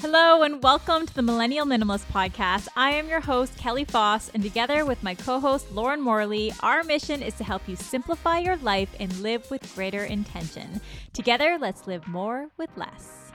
[0.00, 2.68] Hello, and welcome to the Millennial Minimalist Podcast.
[2.76, 6.84] I am your host, Kelly Foss, and together with my co host, Lauren Morley, our
[6.84, 10.80] mission is to help you simplify your life and live with greater intention.
[11.12, 13.32] Together, let's live more with less.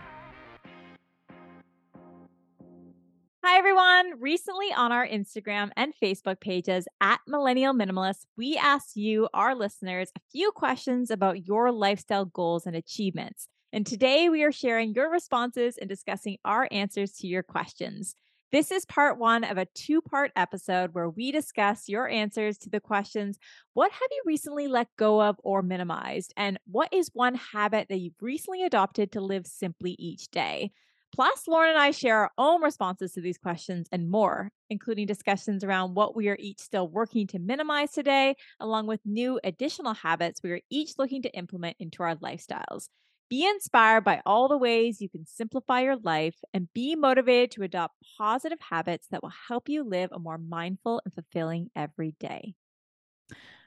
[3.44, 4.22] Hi, everyone.
[4.22, 10.14] Recently on our Instagram and Facebook pages at Millennial Minimalist, we asked you, our listeners,
[10.16, 13.50] a few questions about your lifestyle goals and achievements.
[13.74, 18.16] And today we are sharing your responses and discussing our answers to your questions.
[18.52, 22.70] This is part one of a two part episode where we discuss your answers to
[22.70, 23.40] the questions
[23.74, 26.36] What have you recently let go of or minimized?
[26.38, 30.72] And what is one habit that you've recently adopted to live simply each day?
[31.12, 35.64] Plus, Lauren and I share our own responses to these questions and more, including discussions
[35.64, 40.42] around what we are each still working to minimize today, along with new additional habits
[40.44, 42.88] we are each looking to implement into our lifestyles.
[43.30, 47.64] Be inspired by all the ways you can simplify your life and be motivated to
[47.64, 52.54] adopt positive habits that will help you live a more mindful and fulfilling every day.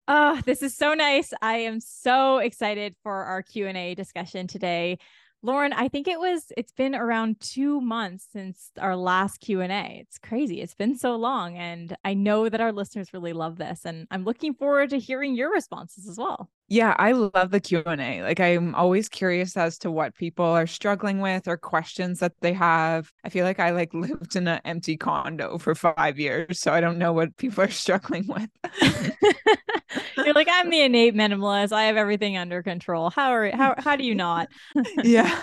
[0.07, 1.33] Oh, this is so nice.
[1.43, 4.99] I am so excited for our Q&A discussion today.
[5.43, 9.99] Lauren, I think it was it's been around 2 months since our last Q&A.
[10.01, 10.61] It's crazy.
[10.61, 14.25] It's been so long and I know that our listeners really love this and I'm
[14.25, 16.51] looking forward to hearing your responses as well.
[16.69, 18.23] Yeah, I love the Q&A.
[18.23, 22.53] Like I'm always curious as to what people are struggling with or questions that they
[22.55, 23.13] have.
[23.25, 26.81] I feel like I like lived in an empty condo for 5 years, so I
[26.81, 28.51] don't know what people are struggling with.
[30.17, 31.73] You're like I'm the innate minimalist.
[31.73, 33.11] I have everything under control.
[33.11, 34.49] How are how how do you not?
[35.05, 35.41] yeah.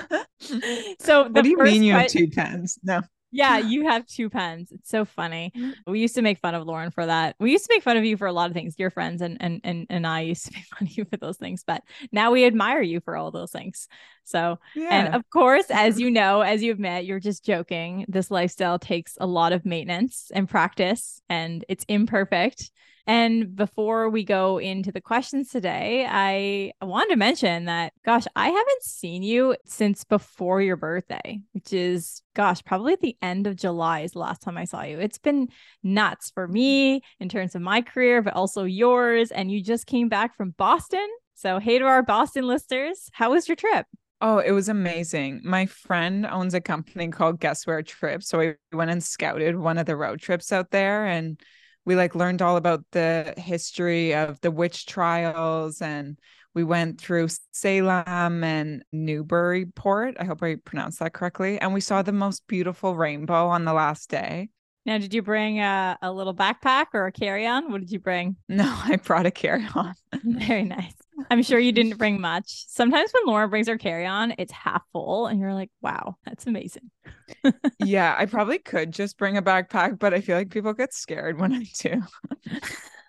[0.99, 2.77] So what do you mean you have two pens?
[2.83, 3.02] No.
[3.34, 4.72] Yeah, you have two pens.
[4.72, 5.52] It's so funny.
[5.56, 5.92] Mm-hmm.
[5.92, 7.36] We used to make fun of Lauren for that.
[7.39, 8.76] We used to make fun of you for a lot of things.
[8.78, 11.38] Your friends and and and, and I used to make fun of you for those
[11.38, 13.88] things, but now we admire you for all those things.
[14.23, 14.89] So, yeah.
[14.92, 18.06] and of course, as you know, as you admit, you're just joking.
[18.08, 22.72] This lifestyle takes a lot of maintenance and practice, and it's imperfect.
[23.05, 28.47] And before we go into the questions today, I wanted to mention that, gosh, I
[28.47, 33.58] haven't seen you since before your birthday, which is, gosh, probably at the end of
[33.58, 34.99] July is the last time I saw you.
[34.99, 35.49] It's been
[35.83, 39.31] nuts for me in terms of my career, but also yours.
[39.31, 41.08] And you just came back from Boston.
[41.36, 43.86] So, hey to our Boston listeners, how was your trip?
[44.21, 45.42] Oh, it was amazing.
[45.43, 48.30] My friend owns a company called Guess Where Trips.
[48.30, 51.37] So we went and scouted one of the road trips out there and
[51.86, 56.17] we like learned all about the history of the witch trials and
[56.54, 60.16] we went through Salem and Newburyport.
[60.20, 61.60] I hope I pronounced that correctly.
[61.60, 64.49] And we saw the most beautiful rainbow on the last day.
[64.86, 67.72] Now, did you bring a, a little backpack or a carry on?
[67.72, 68.36] What did you bring?
[68.49, 69.95] No, I brought a carry on.
[70.23, 70.93] Very nice.
[71.29, 72.65] I'm sure you didn't bring much.
[72.67, 76.47] Sometimes when Laura brings her carry on, it's half full, and you're like, wow, that's
[76.47, 76.89] amazing.
[77.79, 81.39] yeah, I probably could just bring a backpack, but I feel like people get scared
[81.39, 82.01] when I do.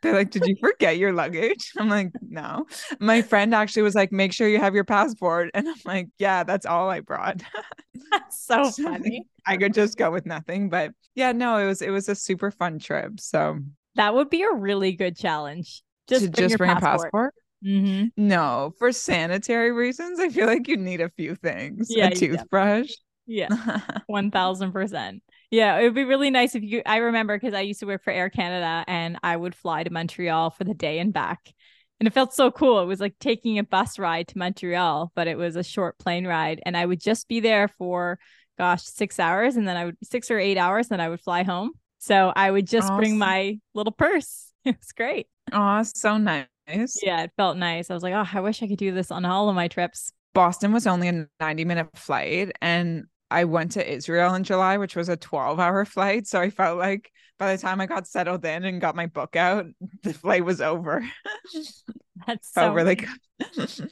[0.05, 1.73] They're like, Did you forget your luggage?
[1.79, 2.67] I'm like, No.
[3.01, 5.51] My friend actually was like, Make sure you have your passport.
[5.55, 7.43] And I'm like, Yeah, that's all I brought.
[8.11, 9.27] That's so funny.
[9.47, 10.69] I could just go with nothing.
[10.69, 13.19] But yeah, no, it was it was a super fun trip.
[13.19, 13.59] So
[13.95, 15.83] that would be a really good challenge.
[16.07, 16.85] Just bring just bring passport.
[16.85, 17.35] a passport.
[17.65, 18.09] Mm-hmm.
[18.17, 21.89] No, for sanitary reasons, I feel like you need a few things.
[21.91, 22.91] Yeah, a toothbrush.
[23.27, 23.49] Yeah,
[24.07, 25.23] one thousand percent.
[25.51, 26.83] Yeah, it would be really nice if you.
[26.85, 29.91] I remember because I used to work for Air Canada, and I would fly to
[29.91, 31.53] Montreal for the day and back,
[32.01, 32.81] and it felt so cool.
[32.81, 36.27] It was like taking a bus ride to Montreal, but it was a short plane
[36.27, 38.19] ride, and I would just be there for,
[38.59, 41.45] gosh, six hours, and then I would six or eight hours, then I would fly
[41.45, 41.71] home.
[41.99, 42.99] So I would just awesome.
[42.99, 44.51] bring my little purse.
[44.65, 45.27] It was great.
[45.53, 47.01] Oh, so nice nice.
[47.03, 47.91] Yeah, it felt nice.
[47.91, 50.13] I was like, oh, I wish I could do this on all of my trips.
[50.35, 54.97] Boston was only a 90 minute flight and I went to Israel in July, which
[54.97, 56.27] was a 12 hour flight.
[56.27, 59.37] So I felt like by the time I got settled in and got my book
[59.37, 59.67] out,
[60.03, 61.05] the flight was over.
[62.27, 63.09] That's so really good.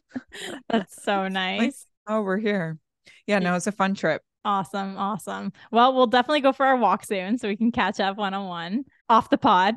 [0.69, 1.60] That's so nice.
[1.60, 1.75] Like,
[2.07, 2.78] oh, we're here.
[3.27, 4.22] Yeah, no, it's a fun trip.
[4.45, 4.97] Awesome.
[4.97, 5.53] Awesome.
[5.71, 8.48] Well, we'll definitely go for our walk soon so we can catch up one on
[8.48, 9.74] one off the pod.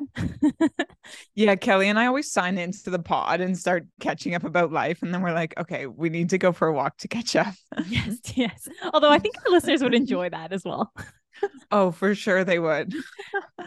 [1.34, 5.02] yeah, Kelly and I always sign into the pod and start catching up about life.
[5.02, 7.54] And then we're like, okay, we need to go for a walk to catch up.
[7.86, 8.16] yes.
[8.34, 8.68] Yes.
[8.92, 10.92] Although I think our listeners would enjoy that as well.
[11.70, 12.94] oh, for sure they would.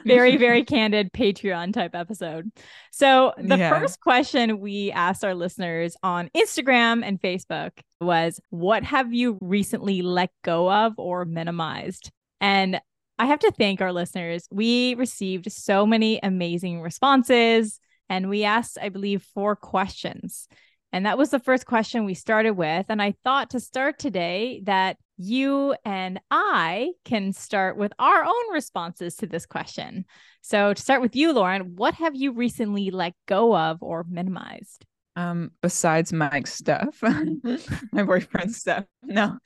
[0.06, 2.52] very, very candid Patreon type episode.
[2.92, 3.70] So, the yeah.
[3.70, 10.02] first question we asked our listeners on Instagram and Facebook was What have you recently
[10.02, 12.12] let go of or minimized?
[12.42, 12.80] And
[13.20, 14.48] I have to thank our listeners.
[14.50, 20.48] We received so many amazing responses, and we asked, I believe, four questions.
[20.94, 22.86] And that was the first question we started with.
[22.88, 28.54] And I thought to start today that you and I can start with our own
[28.54, 30.06] responses to this question.
[30.42, 34.86] So, to start with you, Lauren, what have you recently let go of or minimized?
[35.18, 36.98] Um, besides Mike's stuff,
[37.92, 38.86] my boyfriend's stuff.
[39.04, 39.38] No,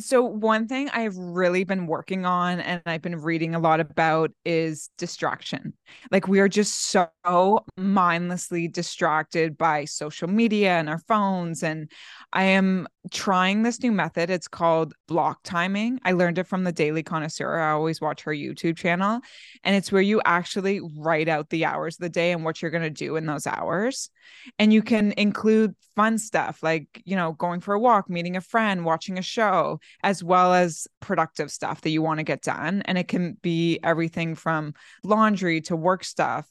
[0.00, 4.30] so, one thing I've really been working on and I've been reading a lot about
[4.44, 5.74] is distraction.
[6.12, 11.62] Like, we are just so mindlessly distracted by social media and our phones.
[11.62, 11.90] And
[12.32, 14.30] I am trying this new method.
[14.30, 16.00] It's called block timing.
[16.04, 17.58] I learned it from the Daily Connoisseur.
[17.58, 19.20] I always watch her YouTube channel.
[19.64, 22.70] And it's where you actually write out the hours of the day and what you're
[22.70, 24.10] going to do in those hours.
[24.58, 28.40] And you can include fun stuff like, you know, going for a walk, meeting a
[28.40, 32.82] friend, watching a show, as well as productive stuff that you want to get done.
[32.84, 36.46] And it can be everything from laundry to work stuff.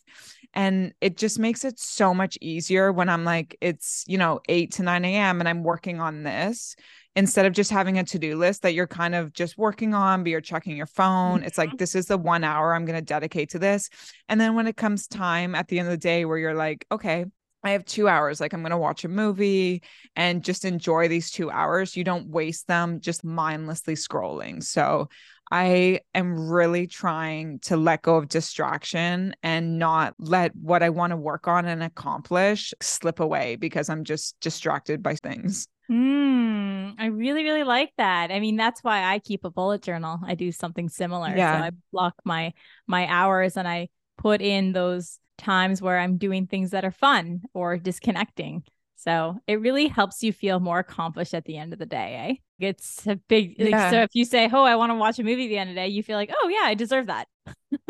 [0.57, 4.71] And it just makes it so much easier when I'm like, it's, you know, 8
[4.73, 5.39] to 9 a.m.
[5.39, 6.75] and I'm working on this
[7.15, 10.29] instead of just having a to-do list that you're kind of just working on but
[10.29, 11.77] you're checking your phone it's like mm-hmm.
[11.77, 13.89] this is the one hour i'm going to dedicate to this
[14.29, 16.85] and then when it comes time at the end of the day where you're like
[16.91, 17.25] okay
[17.63, 18.39] I have two hours.
[18.39, 19.83] Like, I'm going to watch a movie
[20.15, 21.97] and just enjoy these two hours.
[21.97, 24.63] You don't waste them just mindlessly scrolling.
[24.63, 25.09] So,
[25.51, 31.11] I am really trying to let go of distraction and not let what I want
[31.11, 35.67] to work on and accomplish slip away because I'm just distracted by things.
[35.89, 38.29] Mm, I really, really like that.
[38.29, 40.19] I mean, that's why I keep a bullet journal.
[40.25, 41.33] I do something similar.
[41.35, 41.59] Yeah.
[41.61, 42.53] So I block my
[42.87, 47.43] my hours and I put in those times where I'm doing things that are fun
[47.53, 48.63] or disconnecting.
[48.97, 52.39] So it really helps you feel more accomplished at the end of the day.
[52.59, 52.67] Eh?
[52.67, 53.77] It's a big, yeah.
[53.77, 55.69] like, so if you say, Oh, I want to watch a movie at the end
[55.69, 57.27] of the day, you feel like, Oh, yeah, I deserve that.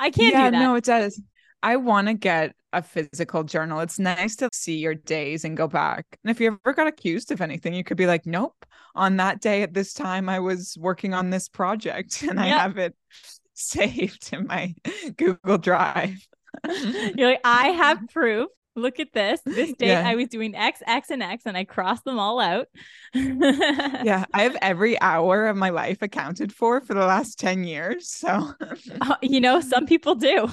[0.00, 0.62] I can't yeah, do that.
[0.62, 1.20] No, it does.
[1.62, 3.80] I want to get a physical journal.
[3.80, 6.06] It's nice to see your days and go back.
[6.24, 8.54] And if you ever got accused of anything, you could be like, Nope,
[8.94, 12.78] on that day at this time, I was working on this project and I have
[12.78, 12.94] it
[13.54, 14.74] saved in my
[15.16, 16.26] Google Drive.
[17.14, 18.48] You're like, I have proof.
[18.76, 19.40] Look at this.
[19.44, 20.06] This date yeah.
[20.06, 22.68] I was doing X, X, and X, and I crossed them all out.
[23.14, 28.10] yeah, I have every hour of my life accounted for for the last 10 years.
[28.10, 28.52] So,
[29.00, 30.48] uh, you know, some people do,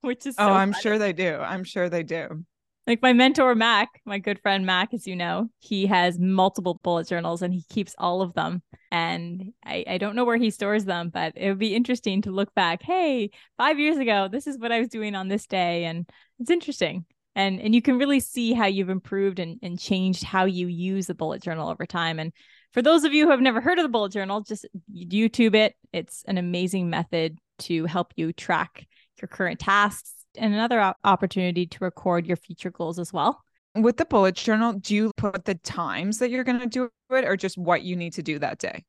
[0.00, 0.82] which is so oh, I'm funny.
[0.82, 1.36] sure they do.
[1.36, 2.44] I'm sure they do
[2.86, 7.08] like my mentor Mac, my good friend Mac, as you know, he has multiple bullet
[7.08, 8.62] journals and he keeps all of them.
[8.92, 12.30] And I, I don't know where he stores them, but it would be interesting to
[12.30, 12.82] look back.
[12.82, 15.84] Hey, five years ago, this is what I was doing on this day.
[15.84, 16.08] And
[16.38, 17.04] it's interesting.
[17.36, 21.06] And and you can really see how you've improved and, and changed how you use
[21.06, 22.18] the bullet journal over time.
[22.18, 22.32] And
[22.72, 25.74] for those of you who have never heard of the bullet journal, just YouTube it.
[25.92, 28.86] It's an amazing method to help you track
[29.20, 33.42] your current tasks and another opportunity to record your future goals as well.
[33.74, 37.24] With the bullet journal, do you put the times that you're going to do it
[37.24, 38.84] or just what you need to do that day?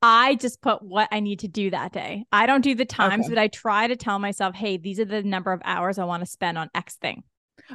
[0.00, 2.24] I just put what I need to do that day.
[2.32, 3.34] I don't do the times, okay.
[3.34, 6.22] but I try to tell myself, hey, these are the number of hours I want
[6.22, 7.24] to spend on X thing.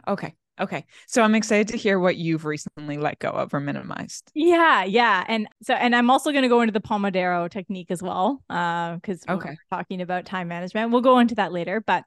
[0.08, 0.36] Okay.
[0.60, 0.86] Okay.
[1.08, 4.32] So I'm excited to hear what you've recently let go of or minimized.
[4.36, 4.84] Yeah.
[4.84, 5.24] Yeah.
[5.28, 8.44] And so, and I'm also going to go into the Pomodoro technique as well.
[8.50, 9.50] Uh, cause okay.
[9.50, 10.92] we're talking about time management.
[10.92, 12.04] We'll go into that later, but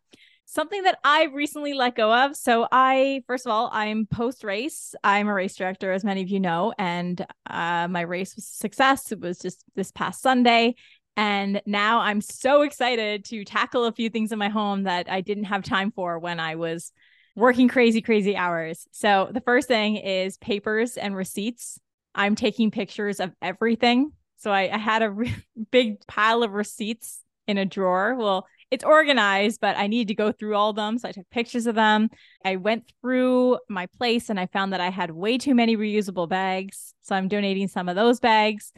[0.46, 2.36] something that I recently let go of.
[2.36, 4.94] So I, first of all, I'm post race.
[5.02, 8.56] I'm a race director, as many of you know, and uh, my race was a
[8.56, 9.10] success.
[9.10, 10.74] It was just this past Sunday.
[11.16, 15.20] And now I'm so excited to tackle a few things in my home that I
[15.20, 16.92] didn't have time for when I was
[17.34, 18.86] working crazy, crazy hours.
[18.92, 21.78] So the first thing is papers and receipts.
[22.14, 24.12] I'm taking pictures of everything.
[24.36, 25.34] So I, I had a re-
[25.70, 28.14] big pile of receipts in a drawer.
[28.14, 30.98] Well, it's organized, but I needed to go through all of them.
[30.98, 32.08] So I took pictures of them.
[32.44, 36.28] I went through my place and I found that I had way too many reusable
[36.28, 36.94] bags.
[37.02, 38.72] So I'm donating some of those bags.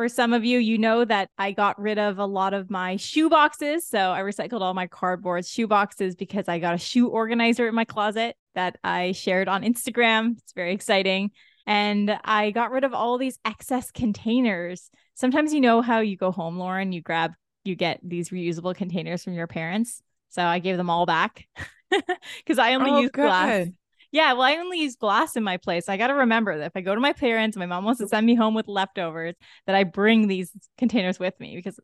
[0.00, 2.96] For some of you, you know that I got rid of a lot of my
[2.96, 3.86] shoe boxes.
[3.86, 7.74] So I recycled all my cardboard shoe boxes because I got a shoe organizer in
[7.74, 10.38] my closet that I shared on Instagram.
[10.38, 11.32] It's very exciting.
[11.66, 14.88] And I got rid of all these excess containers.
[15.12, 17.32] Sometimes you know how you go home, Lauren, you grab
[17.64, 20.00] you get these reusable containers from your parents.
[20.30, 21.46] So I gave them all back
[22.38, 23.26] because I only oh, use good.
[23.26, 23.66] glass.
[24.12, 25.88] Yeah, well, I only use glass in my place.
[25.88, 28.08] I got to remember that if I go to my parents, my mom wants to
[28.08, 29.36] send me home with leftovers,
[29.66, 31.78] that I bring these containers with me because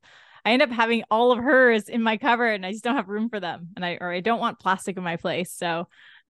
[0.44, 3.08] I end up having all of hers in my cupboard and I just don't have
[3.08, 3.68] room for them.
[3.76, 5.52] And I or I don't want plastic in my place.
[5.52, 5.88] So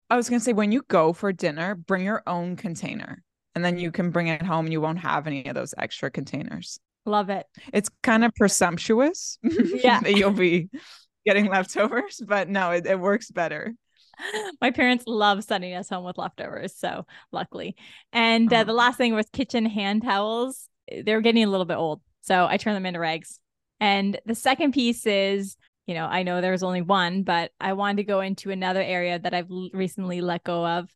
[0.08, 3.22] I was gonna say when you go for dinner, bring your own container
[3.54, 6.10] and then you can bring it home and you won't have any of those extra
[6.10, 6.78] containers.
[7.04, 7.46] Love it.
[7.72, 9.38] It's kind of presumptuous.
[9.42, 10.00] Yeah.
[10.00, 10.68] that you'll be
[11.26, 13.74] getting leftovers, but no, it, it works better.
[14.60, 16.74] My parents love sending us home with leftovers.
[16.76, 17.76] So luckily.
[18.12, 20.68] And uh, the last thing was kitchen hand towels.
[21.04, 22.00] They're getting a little bit old.
[22.22, 23.38] So I turn them into rags.
[23.80, 25.56] And the second piece is,
[25.86, 29.18] you know, I know there's only one, but I wanted to go into another area
[29.18, 30.88] that I've recently let go of.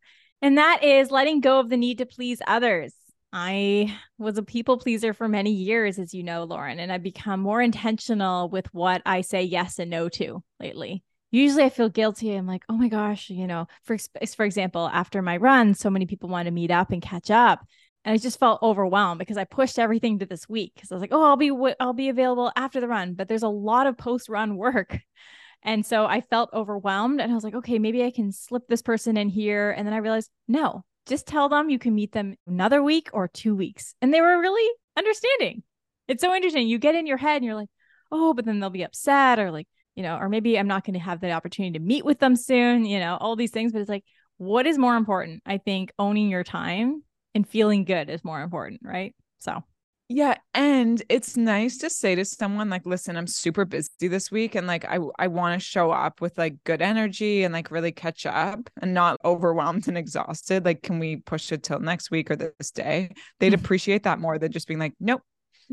[0.43, 2.95] And that is letting go of the need to please others.
[3.33, 7.41] I was a people pleaser for many years, as you know, Lauren, and I've become
[7.41, 11.05] more intentional with what I say yes and no to lately.
[11.31, 12.35] Usually I feel guilty.
[12.35, 13.97] I'm like, oh my gosh, you know, for,
[14.35, 17.65] for example, after my run, so many people want to meet up and catch up.
[18.05, 21.03] And I just felt overwhelmed because I pushed everything to this week because I was
[21.03, 23.87] like, oh, I'll be w- I'll be available after the run, but there's a lot
[23.87, 24.99] of post run work.
[25.63, 28.83] And so I felt overwhelmed and I was like, okay, maybe I can slip this
[28.83, 29.71] person in here.
[29.71, 33.29] And then I realized, no, just tell them you can meet them another week or
[33.29, 33.95] two weeks.
[34.01, 35.63] And they were really understanding.
[36.09, 36.67] It's so interesting.
[36.67, 37.69] You get in your head and you're like,
[38.11, 40.95] oh, but then they'll be upset or like, you know, or maybe I'm not going
[40.95, 43.73] to have the opportunity to meet with them soon, you know, all these things.
[43.73, 44.05] But it's like,
[44.39, 45.43] what is more important?
[45.45, 47.03] I think owning your time
[47.35, 49.15] and feeling good is more important, right?
[49.39, 49.63] So
[50.13, 54.57] yeah, and it's nice to say to someone like, "Listen, I'm super busy this week
[54.57, 57.93] and like I I want to show up with like good energy and like really
[57.93, 60.65] catch up and not overwhelmed and exhausted.
[60.65, 63.65] Like can we push it till next week or this day?" They'd mm-hmm.
[63.65, 65.23] appreciate that more than just being like, "Nope,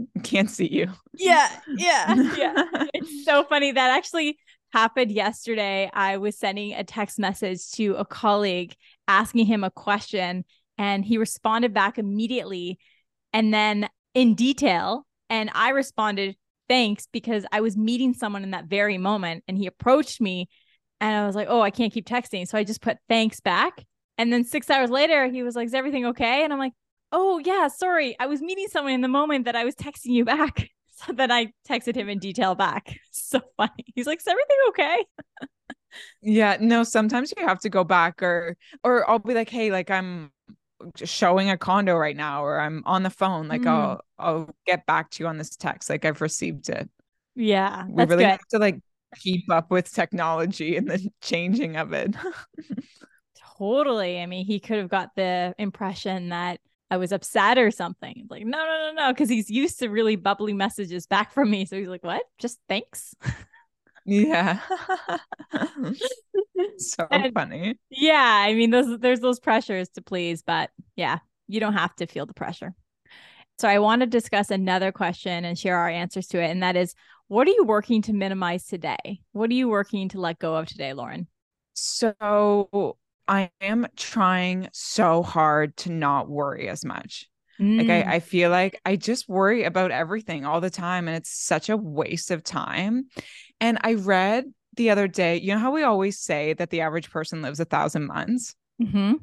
[0.24, 2.64] can't see you." Yeah, yeah, yeah.
[2.94, 4.38] it's so funny that actually
[4.74, 5.90] happened yesterday.
[5.94, 8.76] I was sending a text message to a colleague
[9.08, 10.46] asking him a question
[10.78, 12.78] and he responded back immediately
[13.34, 15.06] and then in detail.
[15.30, 16.36] And I responded,
[16.70, 20.48] thanks, because I was meeting someone in that very moment and he approached me
[21.00, 22.48] and I was like, oh, I can't keep texting.
[22.48, 23.86] So I just put thanks back.
[24.18, 26.44] And then six hours later, he was like, is everything okay?
[26.44, 26.74] And I'm like,
[27.12, 28.16] oh, yeah, sorry.
[28.20, 30.70] I was meeting someone in the moment that I was texting you back.
[31.06, 32.98] So then I texted him in detail back.
[33.12, 33.86] So funny.
[33.94, 35.06] He's like, is everything okay?
[36.24, 39.92] yeah, no, sometimes you have to go back or or I'll be like, hey, like
[39.92, 40.32] I'm
[41.04, 43.68] showing a condo right now or I'm on the phone like mm.
[43.68, 46.90] I'll I'll get back to you on this text like I've received it.
[47.36, 47.86] Yeah.
[47.88, 48.32] We really good.
[48.32, 48.80] have to like
[49.16, 52.16] keep up with technology and the changing of it.
[53.58, 54.20] totally.
[54.20, 58.28] I mean, he could have got the impression that I was upset or something.
[58.30, 61.66] Like, no, no, no, no, because he's used to really bubbly messages back from me.
[61.66, 62.24] So he's like, what?
[62.38, 63.14] Just thanks.
[64.06, 64.60] Yeah.
[66.78, 67.78] so and, funny.
[67.90, 72.08] Yeah, I mean those there's those pressures to please, but yeah, you don't have to
[72.08, 72.74] feel the pressure.
[73.60, 76.76] So I want to discuss another question and share our answers to it and that
[76.78, 76.96] is
[77.28, 79.20] what are you working to minimize today?
[79.34, 81.28] What are you working to let go of today, Lauren?
[81.74, 82.88] So
[83.28, 87.28] I am trying so hard to not worry as much.
[87.60, 87.78] Mm.
[87.78, 88.14] Like I, mm.
[88.16, 91.78] I feel like I just worry about everything all the time and it's such a
[91.78, 93.08] waste of time.
[93.60, 97.10] And I read the other day, you know how we always say that the average
[97.10, 98.56] person lives a thousand months?
[98.82, 99.16] Mm-hmm.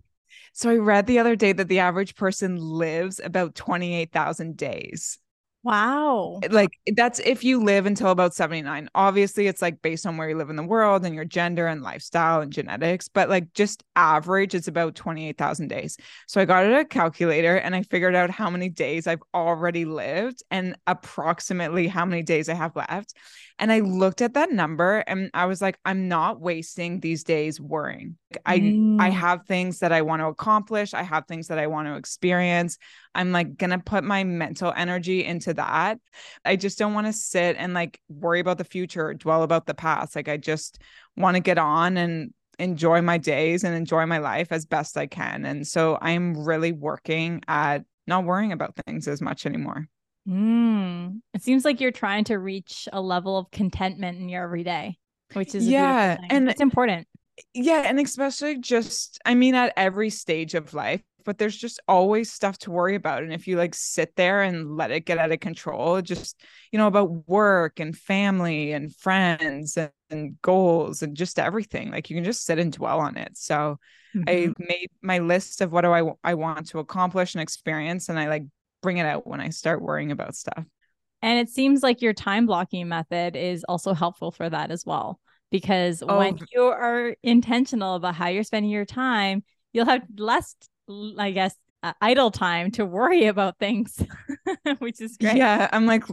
[0.53, 5.19] So I read the other day that the average person lives about 28,000 days.
[5.65, 6.41] Wow.
[6.43, 8.91] Eh, like eh, that's if you live until about 79.
[8.95, 11.83] Obviously, it's like based on where you live in the world and your gender and
[11.83, 15.97] lifestyle and genetics, but like just average, it's about 28,000 days.
[16.29, 20.43] So I got a calculator and I figured out how many days I've already lived
[20.51, 23.15] and approximately how many days I have left.
[23.59, 27.61] And I looked at that number and I was like, I'm not wasting these days
[27.61, 28.17] worrying.
[28.45, 29.01] I mm.
[29.01, 30.93] I have things that I want to accomplish.
[30.93, 32.79] I have things that I want to experience.
[33.15, 36.01] I'm like gonna put my mental energy into that.
[36.45, 39.67] I just don't want to sit and like worry about the future or dwell about
[39.67, 40.17] the past.
[40.17, 40.81] Like I just
[41.17, 45.07] want to get on and enjoy my days and enjoy my life as best I
[45.07, 45.45] can.
[45.45, 49.89] And so I'm really working at not worrying about things as much anymore.
[50.29, 51.21] Mm.
[51.35, 54.97] It seems like you're trying to reach a level of contentment in your everyday,
[55.35, 57.07] which is yeah, and it's important.
[57.53, 62.33] Yeah, and especially just I mean at every stage of life, but there's just always
[62.33, 65.33] stuff to worry about and if you like sit there and let it get out
[65.33, 66.41] of control, just
[66.73, 72.09] you know about work and family and friends and, and goals and just everything, like
[72.09, 73.37] you can just sit and dwell on it.
[73.37, 73.79] So
[74.15, 74.23] mm-hmm.
[74.27, 78.19] I made my list of what do I I want to accomplish and experience and
[78.19, 78.45] I like
[78.85, 80.63] bring it out when I start worrying about stuff.
[81.23, 85.19] And it seems like your time blocking method is also helpful for that as well.
[85.51, 86.19] Because oh.
[86.19, 90.55] when you are intentional about how you're spending your time, you'll have less,
[91.19, 93.99] I guess, uh, idle time to worry about things,
[94.81, 95.37] which is great.
[95.37, 95.69] Yeah.
[95.73, 96.05] I'm like,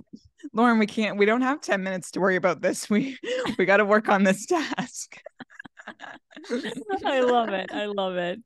[0.54, 2.90] Lauren, we can't, we don't have 10 minutes to worry about this.
[2.90, 3.18] We,
[3.58, 5.18] we got to work on this task.
[7.06, 7.72] I love it.
[7.72, 8.40] I love it.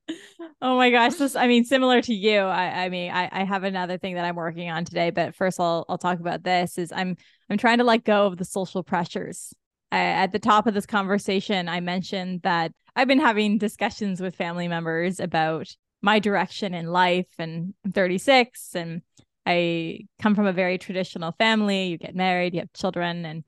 [0.61, 1.15] Oh my gosh.
[1.15, 2.39] This, I mean, similar to you.
[2.39, 5.59] I, I mean, I, I have another thing that I'm working on today, but first
[5.59, 7.15] I'll, I'll talk about this is I'm,
[7.49, 9.53] I'm trying to let go of the social pressures.
[9.91, 14.35] I, at the top of this conversation, I mentioned that I've been having discussions with
[14.35, 15.67] family members about
[16.01, 19.01] my direction in life and I'm 36 and
[19.45, 21.87] I come from a very traditional family.
[21.87, 23.43] You get married, you have children, and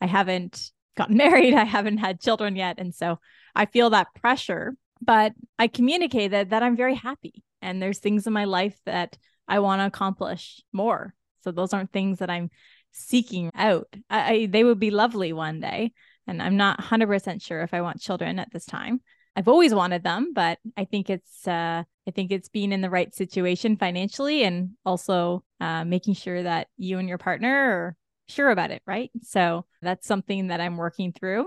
[0.00, 1.54] I haven't gotten married.
[1.54, 2.76] I haven't had children yet.
[2.78, 3.18] And so
[3.54, 8.32] I feel that pressure, but I communicated that I'm very happy and there's things in
[8.32, 9.16] my life that
[9.48, 11.14] I want to accomplish more.
[11.42, 12.50] So those aren't things that I'm
[12.92, 13.88] seeking out.
[14.08, 15.92] I, I, they would be lovely one day.
[16.26, 19.00] And I'm not 100% sure if I want children at this time.
[19.36, 22.90] I've always wanted them, but I think it's uh, I think it's being in the
[22.90, 27.96] right situation financially and also uh, making sure that you and your partner are
[28.28, 29.10] sure about it, right?
[29.22, 31.46] So that's something that I'm working through,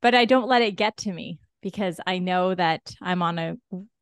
[0.00, 3.56] but I don't let it get to me because I know that I'm on a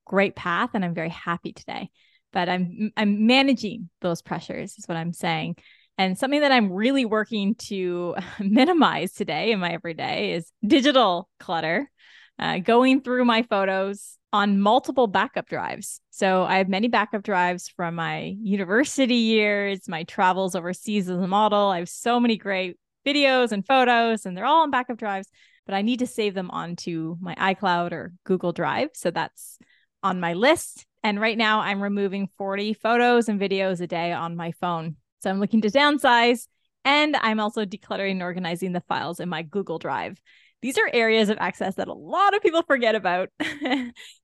[0.06, 1.90] great path and I'm very happy today.
[2.32, 5.56] But I'm I'm managing those pressures is what I'm saying.
[5.98, 11.90] And something that I'm really working to minimize today in my everyday is digital clutter
[12.38, 16.00] uh, going through my photos on multiple backup drives.
[16.20, 21.26] So I have many backup drives from my university years, my travels overseas as a
[21.26, 21.70] model.
[21.70, 25.28] I have so many great videos and photos, and they're all on backup drives,
[25.64, 28.90] but I need to save them onto my iCloud or Google Drive.
[28.92, 29.58] So that's
[30.02, 30.84] on my list.
[31.02, 34.96] And right now I'm removing 40 photos and videos a day on my phone.
[35.22, 36.48] So I'm looking to downsize.
[36.84, 40.20] And I'm also decluttering and organizing the files in my Google Drive
[40.62, 43.30] these are areas of access that a lot of people forget about.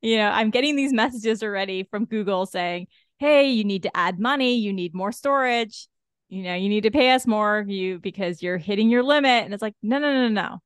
[0.03, 2.89] you know, I'm getting these messages already from Google saying,
[3.19, 5.89] "Hey, you need to add money, you need more storage,
[6.29, 9.55] you know, you need to pay us more you because you're hitting your limit." And
[9.55, 10.59] it's like, "No, no, no, no.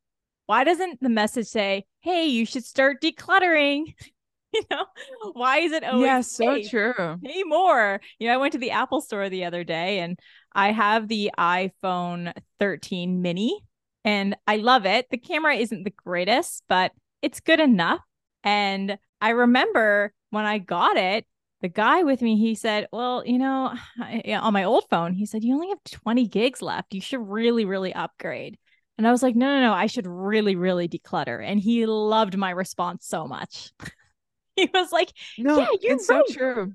[0.46, 3.94] Why doesn't the message say, "Hey, you should start decluttering?"
[4.52, 4.84] you know,
[5.32, 7.18] why is it always Yeah, so hey, true.
[7.24, 8.00] Pay more.
[8.18, 10.18] You know, I went to the Apple store the other day and
[10.52, 13.64] I have the iPhone 13 mini
[14.04, 15.06] and I love it.
[15.10, 16.92] The camera isn't the greatest, but
[17.22, 18.00] it's good enough.
[18.42, 21.26] And I remember when I got it,
[21.60, 23.74] the guy with me, he said, Well, you know,
[24.28, 26.94] on my old phone, he said, You only have 20 gigs left.
[26.94, 28.58] You should really, really upgrade.
[28.96, 31.44] And I was like, No, no, no, I should really, really declutter.
[31.44, 33.72] And he loved my response so much.
[34.56, 36.22] he was like, No, yeah, you're it's right.
[36.26, 36.72] so true.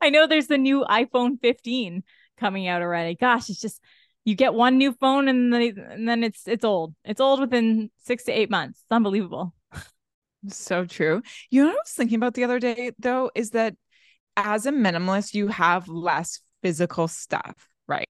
[0.00, 2.02] I know there's the new iPhone 15
[2.36, 3.14] coming out already.
[3.14, 3.80] Gosh, it's just
[4.26, 6.94] you get one new phone and then, and then it's it's old.
[7.04, 8.80] It's old within six to eight months.
[8.80, 9.54] It's unbelievable.
[10.48, 11.22] So true.
[11.50, 13.74] You know what I was thinking about the other day though is that
[14.36, 18.08] as a minimalist, you have less physical stuff, right?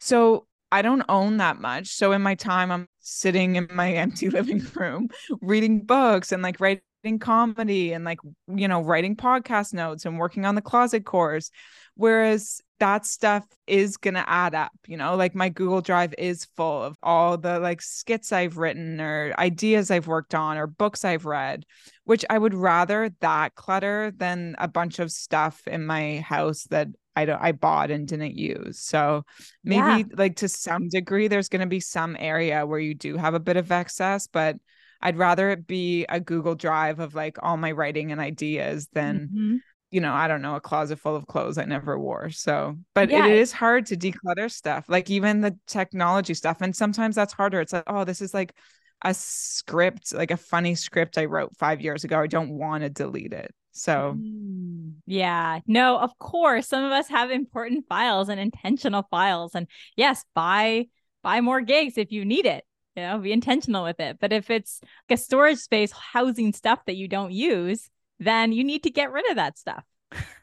[0.00, 1.88] So I don't own that much.
[1.94, 5.08] So in my time, I'm sitting in my empty living room
[5.40, 10.44] reading books and like writing comedy and like, you know, writing podcast notes and working
[10.44, 11.50] on the closet course.
[11.94, 16.44] Whereas that stuff is going to add up, you know, like my Google Drive is
[16.56, 21.04] full of all the like skits I've written or ideas I've worked on or books
[21.04, 21.64] I've read,
[22.04, 26.88] which I would rather that clutter than a bunch of stuff in my house that
[27.16, 28.80] I don't I bought and didn't use.
[28.80, 29.24] So
[29.62, 30.16] maybe yeah.
[30.16, 33.40] like to some degree there's going to be some area where you do have a
[33.40, 34.56] bit of excess, but
[35.00, 39.28] I'd rather it be a Google Drive of like all my writing and ideas than
[39.28, 39.56] mm-hmm
[39.94, 42.28] you know, I don't know, a closet full of clothes I never wore.
[42.30, 43.26] So, but yeah.
[43.26, 46.60] it is hard to declutter stuff, like even the technology stuff.
[46.60, 47.60] And sometimes that's harder.
[47.60, 48.56] It's like, oh, this is like
[49.02, 52.18] a script, like a funny script I wrote five years ago.
[52.18, 53.54] I don't want to delete it.
[53.70, 59.54] So, mm, yeah, no, of course, some of us have important files and intentional files.
[59.54, 60.86] And yes, buy
[61.22, 62.64] buy more gigs if you need it.
[62.96, 64.18] You know, be intentional with it.
[64.20, 68.64] But if it's like a storage space housing stuff that you don't use, then you
[68.64, 69.84] need to get rid of that stuff.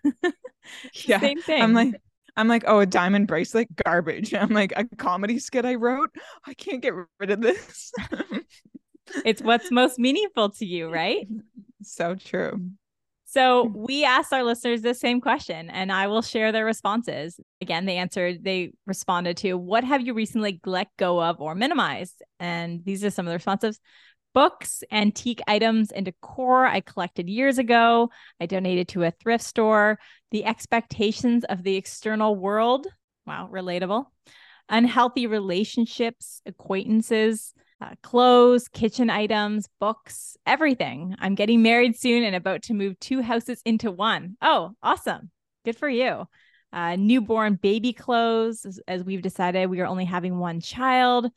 [1.05, 1.19] yeah.
[1.19, 1.61] Same thing.
[1.61, 1.95] I'm like,
[2.37, 4.33] I'm like, oh, a diamond bracelet, garbage.
[4.35, 6.09] I'm like, a comedy skit I wrote,
[6.45, 7.91] I can't get rid of this.
[9.25, 11.27] it's what's most meaningful to you, right?
[11.83, 12.59] So true.
[13.25, 17.39] So we asked our listeners the same question, and I will share their responses.
[17.61, 22.21] Again, they answered, they responded to, What have you recently let go of or minimized?
[22.41, 23.79] And these are some of the responses
[24.33, 28.09] books, antique items, and decor I collected years ago.
[28.39, 29.99] I donated to a thrift store.
[30.31, 32.87] The expectations of the external world.
[33.25, 34.05] Wow, relatable.
[34.69, 41.15] Unhealthy relationships, acquaintances, uh, clothes, kitchen items, books, everything.
[41.19, 44.37] I'm getting married soon and about to move two houses into one.
[44.41, 45.31] Oh, awesome.
[45.65, 46.27] Good for you.
[46.71, 51.29] Uh, newborn baby clothes, as, as we've decided we are only having one child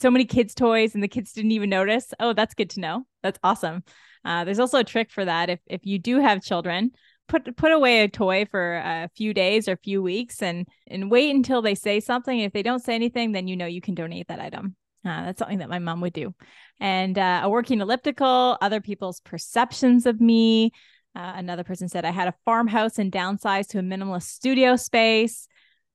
[0.00, 2.12] so many kids' toys and the kids didn't even notice.
[2.18, 3.06] Oh, that's good to know.
[3.22, 3.84] That's awesome.
[4.24, 5.50] Uh, there's also a trick for that.
[5.50, 6.90] If if you do have children,
[7.28, 11.10] put put away a toy for a few days or a few weeks and and
[11.10, 12.38] wait until they say something.
[12.40, 14.76] If they don't say anything, then you know you can donate that item.
[15.04, 16.34] Uh, that's something that my mom would do.
[16.78, 20.70] And uh, a working elliptical, other people's perceptions of me.
[21.14, 25.48] Uh, another person said I had a farmhouse and downsized to a minimalist studio space.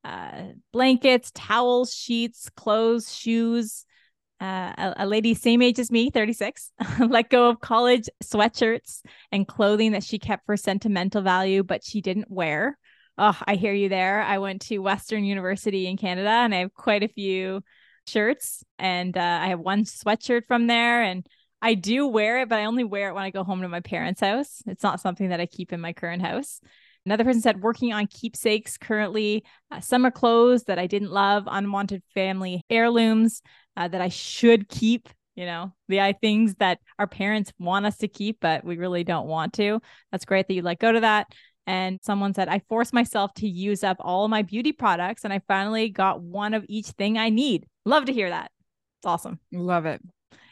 [0.03, 3.85] uh, blankets, towels, sheets, clothes, shoes.
[4.39, 6.71] Uh, a, lady same age as me, 36,
[7.07, 12.01] let go of college sweatshirts and clothing that she kept for sentimental value, but she
[12.01, 12.77] didn't wear.
[13.17, 14.21] Oh, I hear you there.
[14.21, 17.63] I went to Western University in Canada and I have quite a few
[18.05, 21.25] shirts and uh, I have one sweatshirt from there and
[21.61, 23.79] I do wear it, but I only wear it when I go home to my
[23.79, 24.61] parents' house.
[24.67, 26.61] It's not something that I keep in my current house.
[27.07, 32.03] Another person said working on keepsakes currently, uh, summer clothes that I didn't love, unwanted
[32.13, 33.41] family heirlooms
[33.77, 35.07] uh, that I should keep.
[35.37, 39.27] You know, the things that our parents want us to keep, but we really don't
[39.27, 39.79] want to.
[40.11, 41.27] That's great that you let go to that.
[41.65, 45.39] And someone said, I forced myself to use up all my beauty products and I
[45.47, 47.67] finally got one of each thing I need.
[47.85, 48.51] Love to hear that.
[48.99, 49.39] It's awesome.
[49.53, 50.01] Love it.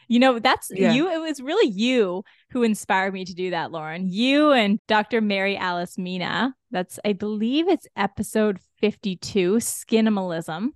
[0.08, 0.92] You know, that's yeah.
[0.92, 1.10] you.
[1.10, 4.08] It was really you who inspired me to do that, Lauren.
[4.08, 5.20] You and Dr.
[5.20, 6.54] Mary Alice Mina.
[6.70, 10.68] That's, I believe it's episode 52, Skinimalism.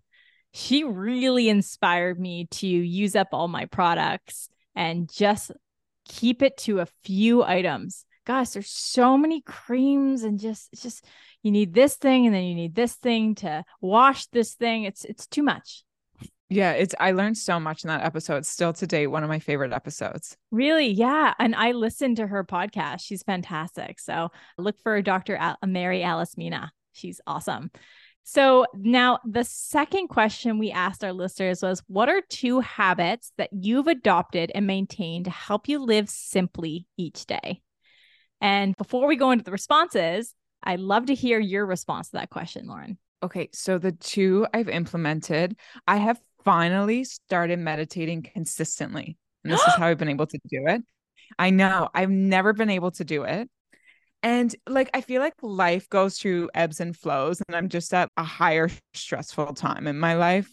[0.53, 5.53] She really inspired me to use up all my products and just
[6.09, 8.05] keep it to a few items.
[8.27, 11.05] Gosh, there's so many creams and just it's just
[11.43, 14.85] you need this thing and then you need this thing to wash this thing.
[14.85, 15.85] It's it's too much.
[16.51, 18.39] Yeah, it's I learned so much in that episode.
[18.39, 20.37] It's still to date, one of my favorite episodes.
[20.51, 20.89] Really?
[20.89, 21.33] Yeah.
[21.39, 23.03] And I listened to her podcast.
[23.03, 24.01] She's fantastic.
[24.01, 25.37] So look for Dr.
[25.37, 26.73] Al- Mary Alice Mina.
[26.93, 27.71] She's awesome.
[28.25, 33.51] So now the second question we asked our listeners was what are two habits that
[33.53, 37.61] you've adopted and maintained to help you live simply each day?
[38.41, 40.35] And before we go into the responses,
[40.65, 42.99] I'd love to hear your response to that question, Lauren.
[43.23, 49.17] Okay, so the two I've implemented, I have finally started meditating consistently.
[49.45, 50.83] And this is how I've been able to do it.
[51.39, 53.49] I know I've never been able to do it.
[54.23, 58.11] And like, I feel like life goes through ebbs and flows, and I'm just at
[58.17, 60.51] a higher stressful time in my life.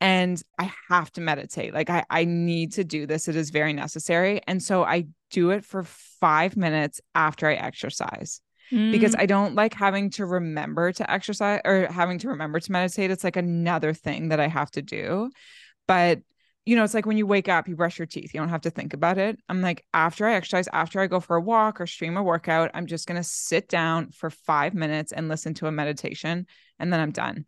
[0.00, 1.74] And I have to meditate.
[1.74, 3.28] Like, I, I need to do this.
[3.28, 4.40] It is very necessary.
[4.46, 8.40] And so I do it for five minutes after I exercise
[8.72, 8.92] mm.
[8.92, 13.10] because I don't like having to remember to exercise or having to remember to meditate.
[13.10, 15.30] It's like another thing that I have to do.
[15.86, 16.20] But
[16.66, 18.60] you know, it's like when you wake up, you brush your teeth, you don't have
[18.60, 19.40] to think about it.
[19.48, 22.70] I'm like, after I exercise, after I go for a walk or stream a workout,
[22.74, 26.46] I'm just going to sit down for five minutes and listen to a meditation,
[26.78, 27.46] and then I'm done.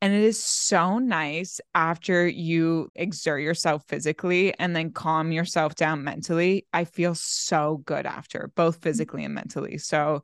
[0.00, 6.04] And it is so nice after you exert yourself physically and then calm yourself down
[6.04, 6.66] mentally.
[6.72, 9.78] I feel so good after, both physically and mentally.
[9.78, 10.22] So,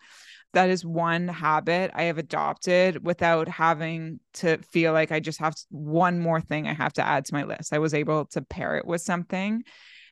[0.55, 5.55] that is one habit I have adopted without having to feel like I just have
[5.71, 7.73] one more thing I have to add to my list.
[7.73, 9.62] I was able to pair it with something.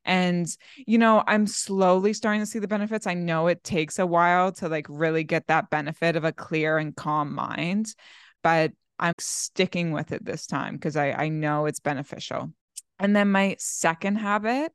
[0.04, 3.06] And, you know, I'm slowly starting to see the benefits.
[3.06, 6.78] I know it takes a while to like really get that benefit of a clear
[6.78, 7.94] and calm mind,
[8.42, 12.52] but I'm sticking with it this time because I, I know it's beneficial.
[12.98, 14.72] And then my second habit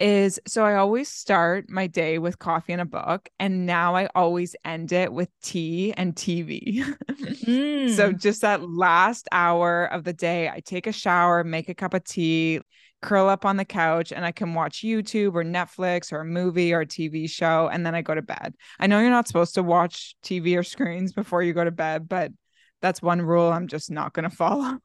[0.00, 4.08] is so I always start my day with coffee and a book, and now I
[4.14, 6.82] always end it with tea and TV.
[7.10, 7.90] mm.
[7.96, 11.94] So just that last hour of the day, I take a shower, make a cup
[11.94, 12.60] of tea,
[13.02, 16.72] curl up on the couch, and I can watch YouTube or Netflix or a movie
[16.72, 18.54] or a TV show, and then I go to bed.
[18.78, 22.08] I know you're not supposed to watch TV or screens before you go to bed,
[22.08, 22.32] but
[22.80, 24.78] that's one rule I'm just not going to follow.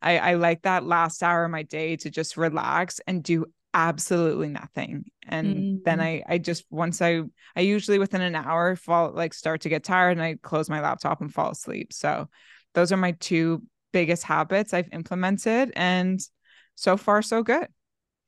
[0.00, 4.48] I, I like that last hour of my day to just relax and do absolutely
[4.48, 5.04] nothing.
[5.26, 5.76] And mm-hmm.
[5.84, 7.22] then i i just once i
[7.56, 10.80] i usually within an hour fall like start to get tired and i close my
[10.80, 11.92] laptop and fall asleep.
[11.92, 12.28] So
[12.74, 16.20] those are my two biggest habits i've implemented and
[16.74, 17.66] so far so good.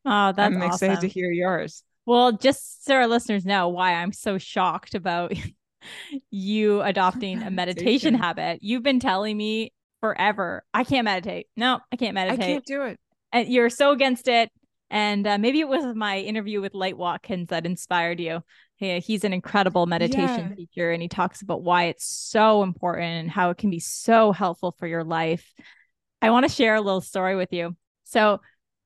[0.04, 1.08] Oh that's i'm excited awesome.
[1.08, 1.82] to hear yours.
[2.06, 5.34] Well just so our listeners know why i'm so shocked about
[6.30, 8.60] you adopting a meditation habit.
[8.62, 11.48] You've been telling me forever i can't meditate.
[11.56, 12.98] No i can't meditate i can't do it.
[13.32, 14.48] And you're so against it
[14.94, 18.44] and uh, maybe it was my interview with Light Watkins that inspired you.
[18.76, 20.54] He, he's an incredible meditation yeah.
[20.54, 24.30] teacher, and he talks about why it's so important and how it can be so
[24.30, 25.52] helpful for your life.
[26.22, 27.76] I want to share a little story with you.
[28.04, 28.40] So,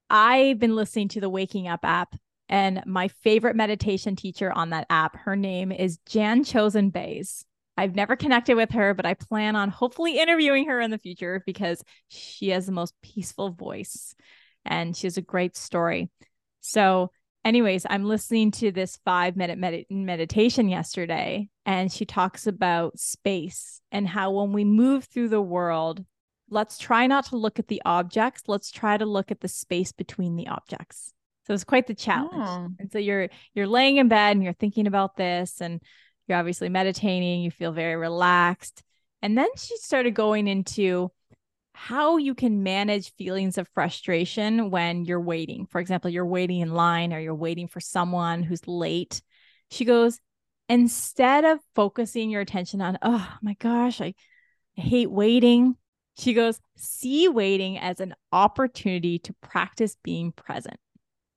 [0.09, 2.16] I've been listening to the Waking Up app,
[2.49, 7.44] and my favorite meditation teacher on that app, her name is Jan Chozen Bays.
[7.77, 11.42] I've never connected with her, but I plan on hopefully interviewing her in the future
[11.44, 14.14] because she has the most peaceful voice
[14.68, 16.11] and she has a great story.
[16.61, 17.11] So,
[17.44, 23.81] anyways, I'm listening to this five minute med- meditation yesterday, and she talks about space
[23.90, 26.04] and how when we move through the world,
[26.50, 29.92] let's try not to look at the objects, let's try to look at the space
[29.92, 31.12] between the objects.
[31.46, 32.35] So it's quite the challenge.
[32.37, 32.68] Oh.
[32.78, 35.81] And so you're you're laying in bed and you're thinking about this and
[36.26, 38.83] you're obviously meditating, you feel very relaxed.
[39.22, 41.11] And then she started going into
[41.78, 45.64] how you can manage feelings of frustration when you're waiting.
[45.66, 49.22] For example, you're waiting in line or you're waiting for someone who's late.
[49.70, 50.18] She goes,
[50.68, 54.14] instead of focusing your attention on, oh my gosh, I,
[54.74, 55.76] hate waiting,
[56.18, 60.76] she goes, see waiting as an opportunity to practice being present.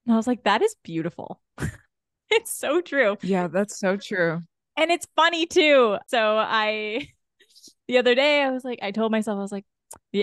[0.05, 1.39] And I was like, that is beautiful.
[2.29, 3.17] it's so true.
[3.21, 4.41] Yeah, that's so true.
[4.77, 5.97] And it's funny too.
[6.07, 7.07] So I,
[7.87, 9.65] the other day, I was like, I told myself, I was like,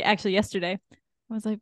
[0.02, 1.60] actually yesterday, I was like,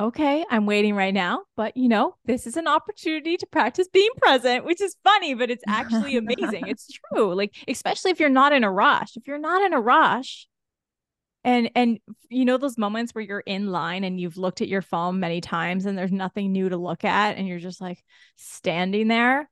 [0.00, 4.10] okay, I'm waiting right now, but you know, this is an opportunity to practice being
[4.18, 6.66] present, which is funny, but it's actually amazing.
[6.66, 7.34] it's true.
[7.34, 9.16] Like, especially if you're not in a rush.
[9.16, 10.46] If you're not in a rush,
[11.44, 14.82] and and you know those moments where you're in line and you've looked at your
[14.82, 18.02] phone many times and there's nothing new to look at and you're just like
[18.34, 19.48] standing there.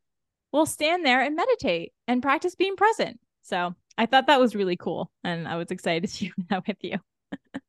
[0.52, 3.20] Well, stand there and meditate and practice being present.
[3.42, 5.10] So I thought that was really cool.
[5.22, 6.98] And I was excited to share that with you.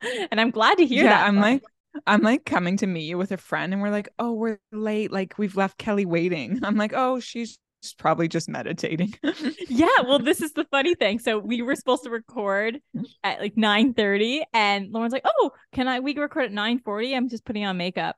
[0.31, 1.27] and I'm glad to hear yeah, that.
[1.27, 1.63] I'm like,
[2.05, 5.12] I'm like coming to meet you with a friend and we're like, oh, we're late.
[5.12, 6.60] Like we've left Kelly waiting.
[6.63, 7.60] I'm like, oh, she's
[7.97, 9.13] probably just meditating.
[9.69, 10.01] yeah.
[10.03, 11.19] Well, this is the funny thing.
[11.19, 12.79] So we were supposed to record
[13.23, 17.15] at like 9 30 and Lauren's like, oh, can I, we record at 9 40?
[17.15, 18.15] I'm just putting on makeup.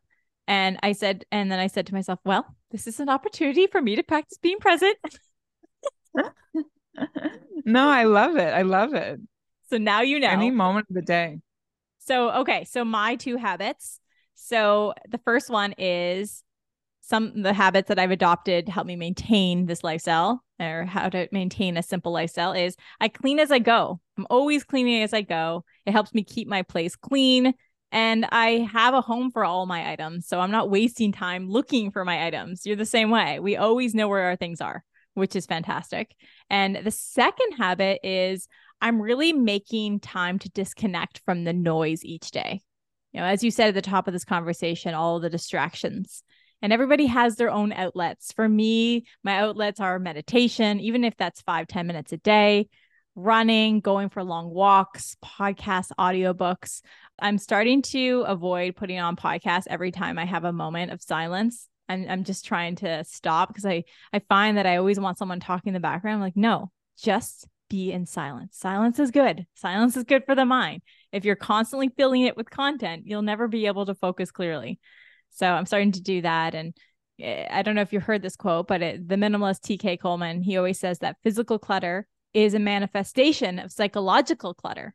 [0.47, 3.81] And I said, and then I said to myself, well, this is an opportunity for
[3.81, 4.95] me to practice being present.
[7.65, 8.53] no, I love it.
[8.53, 9.19] I love it.
[9.69, 10.29] So now you know.
[10.29, 11.41] Any moment of the day.
[12.07, 12.63] So, okay.
[12.63, 13.99] So, my two habits.
[14.35, 16.43] So, the first one is
[17.01, 21.77] some the habits that I've adopted help me maintain this lifestyle or how to maintain
[21.77, 24.01] a simple lifestyle is I clean as I go.
[24.17, 25.63] I'm always cleaning as I go.
[25.85, 27.53] It helps me keep my place clean.
[27.93, 30.27] And I have a home for all my items.
[30.27, 32.65] So I'm not wasting time looking for my items.
[32.65, 33.39] You're the same way.
[33.39, 36.13] We always know where our things are, which is fantastic.
[36.49, 38.49] And the second habit is
[38.81, 42.61] I'm really making time to disconnect from the noise each day.
[43.11, 46.23] You know, as you said at the top of this conversation, all the distractions.
[46.61, 48.31] And everybody has their own outlets.
[48.33, 52.67] For me, my outlets are meditation, even if that's five ten minutes a day,
[53.15, 56.81] running, going for long walks, podcasts, audiobooks.
[57.19, 61.67] I'm starting to avoid putting on podcasts every time I have a moment of silence.
[61.89, 65.39] I'm, I'm just trying to stop because I, I find that I always want someone
[65.39, 66.15] talking in the background.
[66.15, 68.58] I'm like, no, just be in silence.
[68.58, 69.45] Silence is good.
[69.56, 70.82] Silence is good for the mind.
[71.12, 74.80] If you're constantly filling it with content, you'll never be able to focus clearly.
[75.32, 76.56] So I'm starting to do that.
[76.56, 76.73] And
[77.19, 80.41] eh, I don't know if you heard this quote, but it, the minimalist TK Coleman,
[80.41, 84.93] he always says that physical clutter is a manifestation of psychological clutter.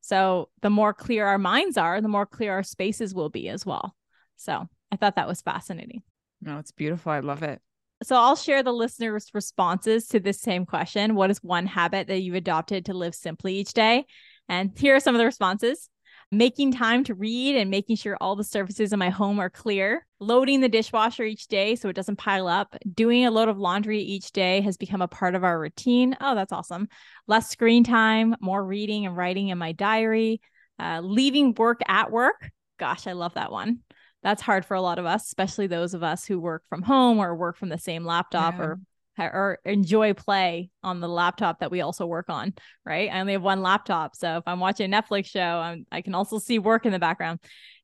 [0.00, 3.66] So the more clear our minds are, the more clear our spaces will be as
[3.66, 3.96] well.
[4.36, 6.02] So I thought that was fascinating.
[6.40, 7.10] No, it's beautiful.
[7.10, 7.60] I love it.
[8.02, 11.14] So I'll share the listeners' responses to this same question.
[11.14, 14.04] What is one habit that you've adopted to live simply each day?
[14.48, 15.88] And here are some of the responses.
[16.32, 20.04] Making time to read and making sure all the surfaces in my home are clear.
[20.18, 22.76] Loading the dishwasher each day so it doesn't pile up.
[22.92, 26.16] Doing a load of laundry each day has become a part of our routine.
[26.20, 26.88] Oh, that's awesome.
[27.28, 30.40] Less screen time, more reading and writing in my diary.
[30.78, 32.50] Uh, leaving work at work.
[32.78, 33.80] Gosh, I love that one
[34.26, 37.20] that's hard for a lot of us, especially those of us who work from home
[37.20, 38.64] or work from the same laptop yeah.
[38.64, 38.80] or
[39.18, 42.52] or enjoy play on the laptop that we also work on,
[42.84, 43.08] right?
[43.10, 44.16] I only have one laptop.
[44.16, 46.98] So if I'm watching a Netflix show, I'm, i can also see work in the
[46.98, 47.38] background.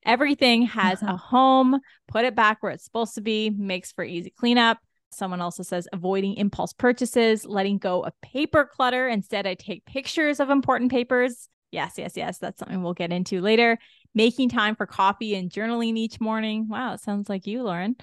[0.05, 1.79] Everything has a home,
[2.09, 4.79] put it back where it's supposed to be, makes for easy cleanup.
[5.13, 9.09] Someone also says avoiding impulse purchases, letting go of paper clutter.
[9.09, 11.49] Instead, I take pictures of important papers.
[11.71, 12.39] Yes, yes, yes.
[12.39, 13.79] That's something we'll get into later
[14.15, 16.69] making time for coffee and journaling each morning.
[16.69, 17.97] Wow, it sounds like you, Lauren.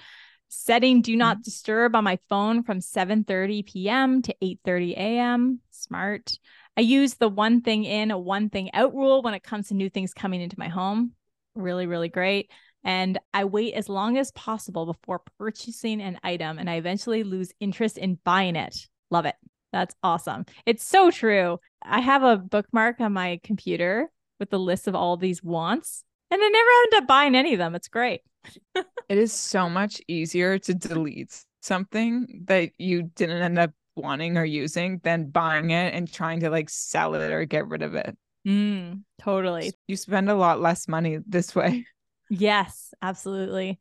[0.48, 1.42] Setting do not mm-hmm.
[1.42, 4.22] disturb on my phone from 7:30 p.m.
[4.22, 5.60] to 8:30 a.m.
[5.70, 6.32] Smart.
[6.76, 9.74] I use the one thing in, a one thing out rule when it comes to
[9.74, 11.12] new things coming into my home.
[11.54, 12.50] Really, really great.
[12.82, 17.52] And I wait as long as possible before purchasing an item and I eventually lose
[17.60, 18.88] interest in buying it.
[19.10, 19.34] Love it.
[19.72, 20.46] That's awesome.
[20.66, 21.60] It's so true.
[21.82, 26.04] I have a bookmark on my computer with the list of all these wants.
[26.30, 27.74] And I never end up buying any of them.
[27.74, 28.22] It's great.
[28.74, 34.44] it is so much easier to delete something that you didn't end up wanting or
[34.44, 38.16] using than buying it and trying to like sell it or get rid of it.
[38.46, 39.72] Mm, totally.
[39.86, 41.84] You spend a lot less money this way.
[42.30, 43.78] Yes, absolutely.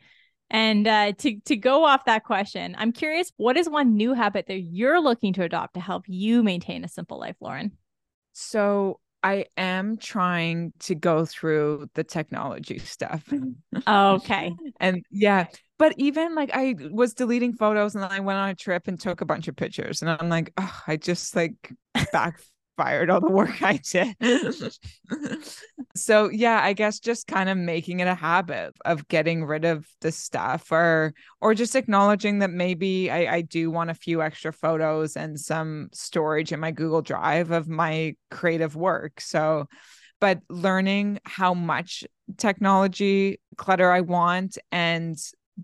[0.50, 4.48] And uh, to to go off that question, I'm curious, what is one new habit
[4.48, 7.74] that you're looking to adopt to help you maintain a simple life, Lauren?
[8.34, 13.24] So I am trying to go through the technology stuff.
[13.86, 14.54] Oh, okay.
[14.80, 18.56] and yeah, but even like I was deleting photos and then I went on a
[18.56, 21.56] trip and took a bunch of pictures and I'm like, oh, I just like
[22.12, 22.46] backfired
[22.80, 24.15] expired all the work I did.
[25.96, 29.86] so yeah, I guess just kind of making it a habit of getting rid of
[30.02, 34.54] the stuff or or just acknowledging that maybe I, I do want a few extra
[34.54, 39.22] photos and some storage in my Google Drive of my creative work.
[39.22, 39.68] So
[40.22, 42.04] but learning how much
[42.38, 45.18] technology clutter I want and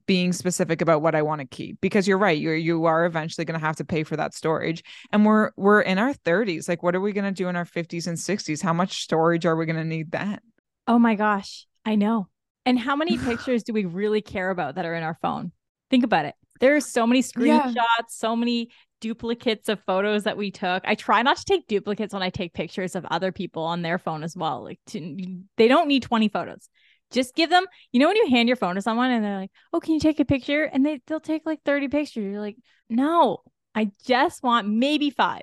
[0.05, 3.45] being specific about what I want to keep because you're right you're you are eventually
[3.45, 6.83] going to have to pay for that storage and we're we're in our 30s like
[6.83, 9.55] what are we going to do in our 50s and 60s how much storage are
[9.55, 10.39] we going to need then
[10.87, 12.27] oh my gosh I know
[12.65, 15.51] and how many pictures do we really care about that are in our phone
[15.89, 18.01] think about it there are so many screenshots yeah.
[18.07, 18.69] so many
[19.01, 20.83] duplicates of photos that we took.
[20.85, 23.99] I try not to take duplicates when I take pictures of other people on their
[23.99, 24.63] phone as well.
[24.63, 26.69] Like to, they don't need 20 photos.
[27.15, 29.51] Just give them, you know, when you hand your phone to someone and they're like,
[29.73, 32.25] "Oh, can you take a picture?" and they they'll take like 30 pictures.
[32.25, 32.57] You're like,
[32.89, 33.39] "No,
[33.73, 35.41] I just want maybe 5."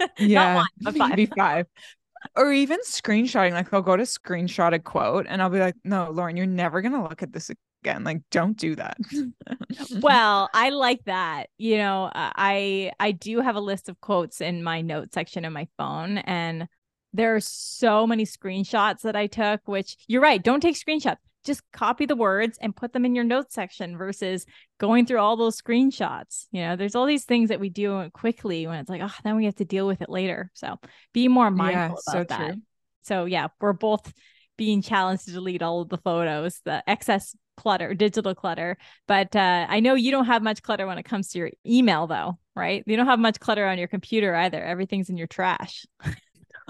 [0.18, 1.08] yeah, one, but five.
[1.10, 1.66] maybe 5.
[2.36, 6.10] or even screenshotting like I'll go to screenshot a quote and I'll be like, "No,
[6.10, 7.50] Lauren, you're never going to look at this
[7.82, 8.96] again like don't do that
[10.00, 14.62] well i like that you know i i do have a list of quotes in
[14.62, 16.68] my note section of my phone and
[17.12, 21.62] there are so many screenshots that i took which you're right don't take screenshots just
[21.72, 24.44] copy the words and put them in your notes section versus
[24.78, 28.66] going through all those screenshots you know there's all these things that we do quickly
[28.66, 30.78] when it's like oh then we have to deal with it later so
[31.12, 32.62] be more mindful yeah, about so that true.
[33.02, 34.12] so yeah we're both
[34.60, 38.76] being challenged to delete all of the photos, the excess clutter, digital clutter.
[39.08, 42.06] But uh, I know you don't have much clutter when it comes to your email,
[42.06, 42.84] though, right?
[42.86, 44.62] You don't have much clutter on your computer either.
[44.62, 45.86] Everything's in your trash.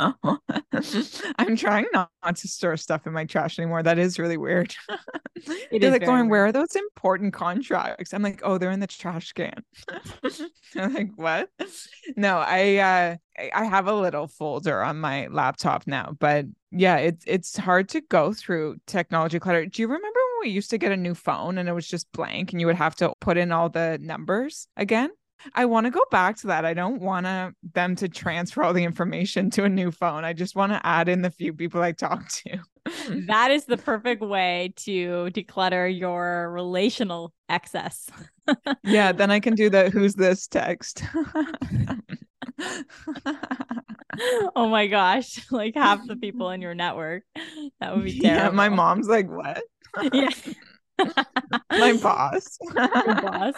[1.38, 3.82] I'm trying not, not, to store stuff in my trash anymore.
[3.82, 4.74] That is really weird.
[5.70, 6.30] they're like going, weird.
[6.30, 8.14] where are those important contracts?
[8.14, 9.62] I'm like, oh, they're in the trash can.
[10.76, 11.50] I'm like, what?
[12.16, 13.16] No, I uh
[13.54, 18.00] I have a little folder on my laptop now, but yeah, it's it's hard to
[18.00, 19.66] go through technology clutter.
[19.66, 22.10] Do you remember when we used to get a new phone and it was just
[22.12, 25.10] blank and you would have to put in all the numbers again?
[25.54, 26.64] I want to go back to that.
[26.64, 30.24] I don't want to them to transfer all the information to a new phone.
[30.24, 32.58] I just want to add in the few people I talk to.
[33.26, 38.08] that is the perfect way to declutter your relational excess.
[38.84, 41.02] yeah, then I can do the who's this text.
[44.56, 47.24] oh my gosh, like half the people in your network.
[47.80, 48.44] That would be terrible.
[48.44, 49.62] Yeah, my mom's like, "What?"
[50.12, 50.30] yeah.
[51.70, 52.58] my boss.
[52.74, 53.54] Boss.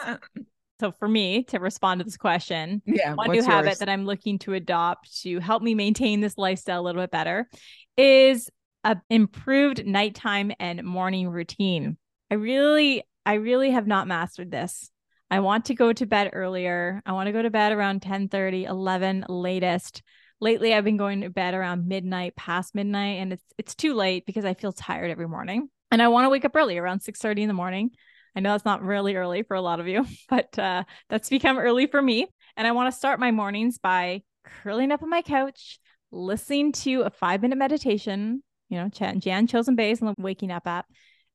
[0.82, 3.46] So for me to respond to this question, yeah, one new yours?
[3.46, 7.12] habit that I'm looking to adopt to help me maintain this lifestyle a little bit
[7.12, 7.48] better
[7.96, 8.50] is
[8.82, 11.98] a improved nighttime and morning routine.
[12.32, 14.90] I really, I really have not mastered this.
[15.30, 17.00] I want to go to bed earlier.
[17.06, 20.02] I want to go to bed around 10 30, 11 latest.
[20.40, 24.26] Lately, I've been going to bed around midnight, past midnight, and it's it's too late
[24.26, 25.68] because I feel tired every morning.
[25.92, 27.92] And I want to wake up early around 6 30 in the morning.
[28.34, 31.58] I know that's not really early for a lot of you, but uh, that's become
[31.58, 32.26] early for me.
[32.56, 35.78] And I want to start my mornings by curling up on my couch,
[36.10, 40.66] listening to a five minute meditation, you know, Jan Chozen Bays on the Waking Up
[40.66, 40.86] app,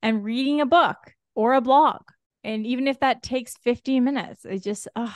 [0.01, 0.97] and reading a book
[1.35, 2.01] or a blog.
[2.43, 5.15] And even if that takes 15 minutes, I just, oh,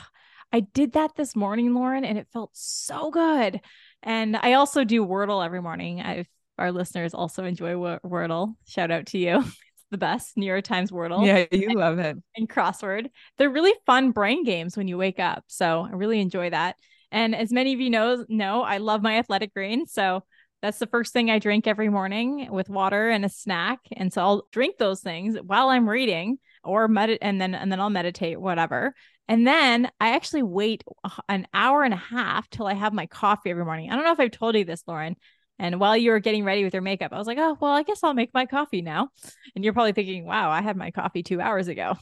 [0.52, 3.60] I did that this morning, Lauren, and it felt so good.
[4.02, 6.00] And I also do Wordle every morning.
[6.00, 8.54] I've our listeners also enjoy Wordle.
[8.66, 9.44] Shout out to you.
[9.92, 11.24] the best New York Times Wordle.
[11.24, 12.16] Yeah, you and, love it.
[12.34, 13.10] And crossword.
[13.38, 15.44] They're really fun brain games when you wake up.
[15.46, 16.76] So I really enjoy that.
[17.12, 19.92] And as many of you know, know I love my athletic greens.
[19.92, 20.24] So
[20.62, 23.80] that's the first thing I drink every morning with water and a snack.
[23.92, 27.80] And so I'll drink those things while I'm reading or medit and then and then
[27.80, 28.94] I'll meditate, whatever.
[29.28, 30.84] And then I actually wait
[31.28, 33.90] an hour and a half till I have my coffee every morning.
[33.90, 35.16] I don't know if I've told you this, Lauren,
[35.58, 37.82] and while you were getting ready with your makeup, I was like, oh, well, I
[37.82, 39.08] guess I'll make my coffee now.
[39.54, 41.96] And you're probably thinking, wow, I had my coffee two hours ago.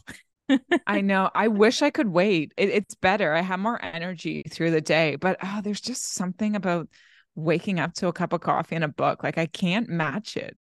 [0.86, 1.30] I know.
[1.34, 2.52] I wish I could wait.
[2.56, 3.34] It, it's better.
[3.34, 6.88] I have more energy through the day, but oh, there's just something about
[7.34, 9.22] waking up to a cup of coffee and a book.
[9.22, 10.56] Like I can't match it.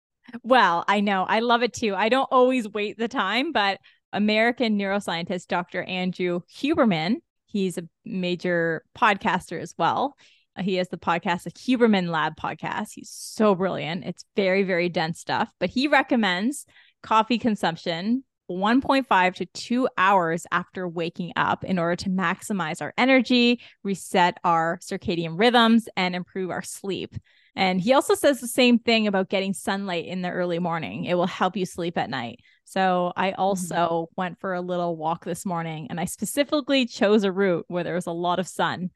[0.44, 1.24] Well, I know.
[1.24, 1.96] I love it too.
[1.96, 3.80] I don't always wait the time, but
[4.12, 5.84] American neuroscientist Dr.
[5.84, 10.16] Andrew Huberman, he's a major podcaster as well.
[10.60, 12.90] He has the podcast, the Huberman Lab podcast.
[12.94, 14.06] He's so brilliant.
[14.06, 16.66] It's very, very dense stuff, but he recommends
[17.04, 23.60] coffee consumption 1.5 to 2 hours after waking up in order to maximize our energy,
[23.84, 27.16] reset our circadian rhythms, and improve our sleep.
[27.56, 31.06] And he also says the same thing about getting sunlight in the early morning.
[31.06, 32.42] It will help you sleep at night.
[32.66, 33.42] So I mm-hmm.
[33.42, 34.22] also mm-hmm.
[34.22, 37.96] went for a little walk this morning and I specifically chose a route where there
[37.96, 38.92] was a lot of sun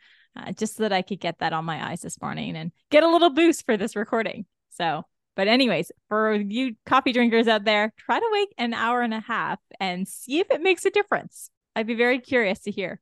[0.48, 3.04] uh, just so that I could get that on my eyes this morning and get
[3.04, 4.46] a little boost for this recording.
[4.72, 5.04] So,
[5.36, 9.20] but anyways, for you coffee drinkers out there, try to wait an hour and a
[9.22, 11.50] half and see if it makes a difference.
[11.76, 13.00] I'd be very curious to hear.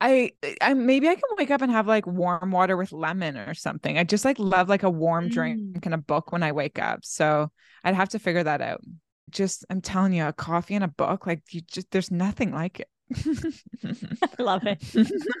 [0.00, 3.54] I, I maybe I can wake up and have like warm water with lemon or
[3.54, 3.98] something.
[3.98, 5.84] I just like love like a warm drink Mm.
[5.84, 7.04] and a book when I wake up.
[7.04, 7.50] So
[7.82, 8.80] I'd have to figure that out.
[9.30, 12.80] Just I'm telling you, a coffee and a book, like you just there's nothing like
[12.80, 12.88] it.
[14.38, 14.82] I love it.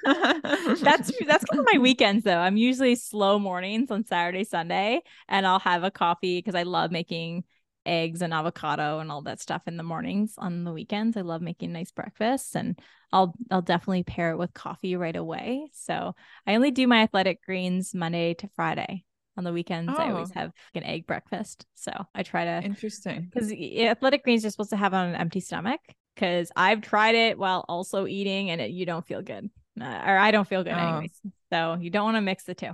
[0.84, 2.38] That's that's kind of my weekends though.
[2.38, 6.90] I'm usually slow mornings on Saturday, Sunday, and I'll have a coffee because I love
[6.90, 7.44] making
[7.84, 11.16] eggs and avocado and all that stuff in the mornings on the weekends.
[11.16, 12.78] I love making nice breakfasts and
[13.12, 15.70] I'll I'll definitely pair it with coffee right away.
[15.74, 16.14] So
[16.46, 19.04] I only do my athletic greens Monday to Friday.
[19.36, 20.34] On the weekends, I always Oh.
[20.34, 21.64] have an egg breakfast.
[21.76, 23.30] So I try to Interesting.
[23.32, 25.80] because athletic greens you're supposed to have on an empty stomach
[26.18, 29.48] because i've tried it while also eating and it, you don't feel good.
[29.80, 30.88] Uh, or i don't feel good Oh.
[30.88, 31.20] anyways
[31.52, 32.72] so you don't want to mix the two.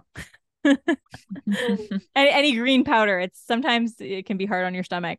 [2.17, 5.19] Any, any green powder it's sometimes it can be hard on your stomach.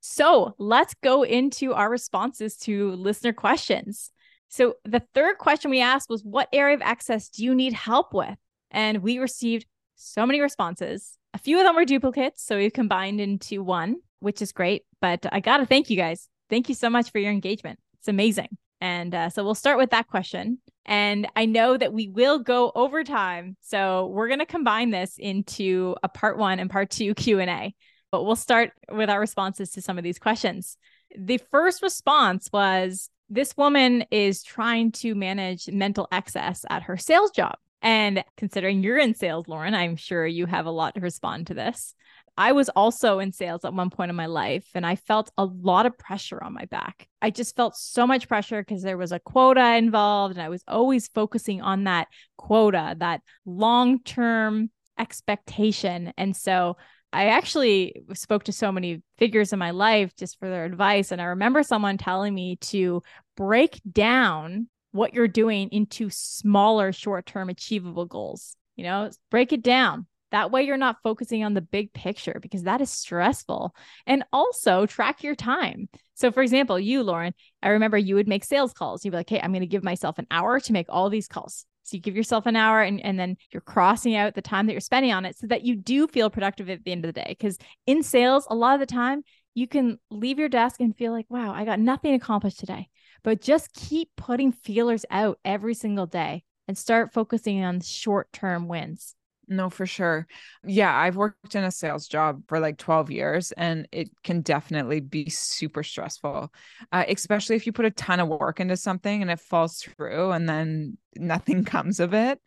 [0.00, 4.10] So let's go into our responses to listener questions.
[4.48, 8.14] So the third question we asked was what area of excess do you need help
[8.14, 8.38] with?
[8.70, 9.66] And we received
[9.96, 11.18] so many responses.
[11.34, 15.26] A few of them were duplicates so we combined into one which is great but
[15.30, 17.78] i gotta thank you guys thank you so much for your engagement.
[17.98, 18.56] It's amazing.
[18.80, 20.58] And uh, so we'll start with that question.
[20.88, 25.16] And i know that we will go over time so we're going to combine this
[25.18, 27.74] into a part one and part two q&a
[28.12, 30.78] but we'll start with our responses to some of these questions.
[31.18, 37.32] The first response was this woman is trying to manage mental excess at her sales
[37.32, 37.56] job.
[37.82, 41.54] And considering you're in sales lauren i'm sure you have a lot to respond to
[41.54, 41.94] this
[42.36, 45.44] I was also in sales at one point in my life and I felt a
[45.44, 47.08] lot of pressure on my back.
[47.22, 50.62] I just felt so much pressure because there was a quota involved and I was
[50.68, 56.12] always focusing on that quota, that long term expectation.
[56.18, 56.76] And so
[57.12, 61.12] I actually spoke to so many figures in my life just for their advice.
[61.12, 63.02] And I remember someone telling me to
[63.36, 68.56] break down what you're doing into smaller short term achievable goals.
[68.76, 70.06] You know, break it down.
[70.32, 73.74] That way, you're not focusing on the big picture because that is stressful.
[74.06, 75.88] And also track your time.
[76.14, 79.04] So, for example, you, Lauren, I remember you would make sales calls.
[79.04, 81.28] You'd be like, hey, I'm going to give myself an hour to make all these
[81.28, 81.64] calls.
[81.84, 84.72] So, you give yourself an hour and, and then you're crossing out the time that
[84.72, 87.20] you're spending on it so that you do feel productive at the end of the
[87.20, 87.36] day.
[87.38, 89.22] Because in sales, a lot of the time,
[89.54, 92.88] you can leave your desk and feel like, wow, I got nothing accomplished today.
[93.22, 98.68] But just keep putting feelers out every single day and start focusing on short term
[98.68, 99.14] wins.
[99.48, 100.26] No, for sure.
[100.64, 104.98] Yeah, I've worked in a sales job for like 12 years and it can definitely
[104.98, 106.52] be super stressful,
[106.90, 110.32] uh, especially if you put a ton of work into something and it falls through
[110.32, 112.40] and then nothing comes of it.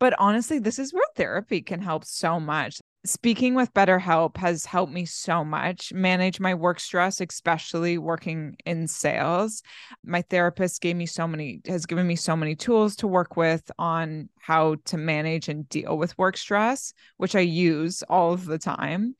[0.00, 2.81] But honestly, this is where therapy can help so much.
[3.04, 8.86] Speaking with BetterHelp has helped me so much manage my work stress, especially working in
[8.86, 9.62] sales.
[10.04, 13.68] My therapist gave me so many, has given me so many tools to work with
[13.76, 18.58] on how to manage and deal with work stress, which I use all of the
[18.58, 19.16] time.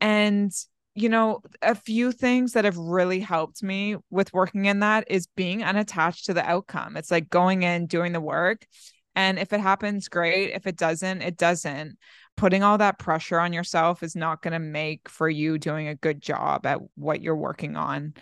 [0.00, 0.52] And
[0.96, 5.26] you know, a few things that have really helped me with working in that is
[5.36, 6.96] being unattached to the outcome.
[6.96, 8.64] It's like going in, doing the work.
[9.16, 10.52] And if it happens, great.
[10.52, 11.98] If it doesn't, it doesn't.
[12.36, 15.94] Putting all that pressure on yourself is not going to make for you doing a
[15.94, 18.14] good job at what you're working on.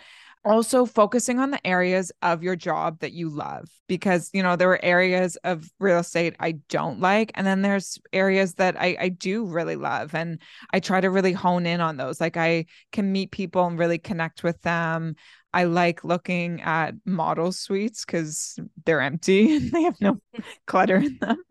[0.45, 4.71] Also focusing on the areas of your job that you love because you know there
[4.71, 9.09] are areas of real estate i don't like and then there's areas that I, I
[9.09, 10.41] do really love and
[10.73, 12.19] i try to really hone in on those.
[12.19, 15.15] Like i can meet people and really connect with them
[15.53, 20.19] i like looking at model suites because they're empty and they have no
[20.67, 21.43] clutter in them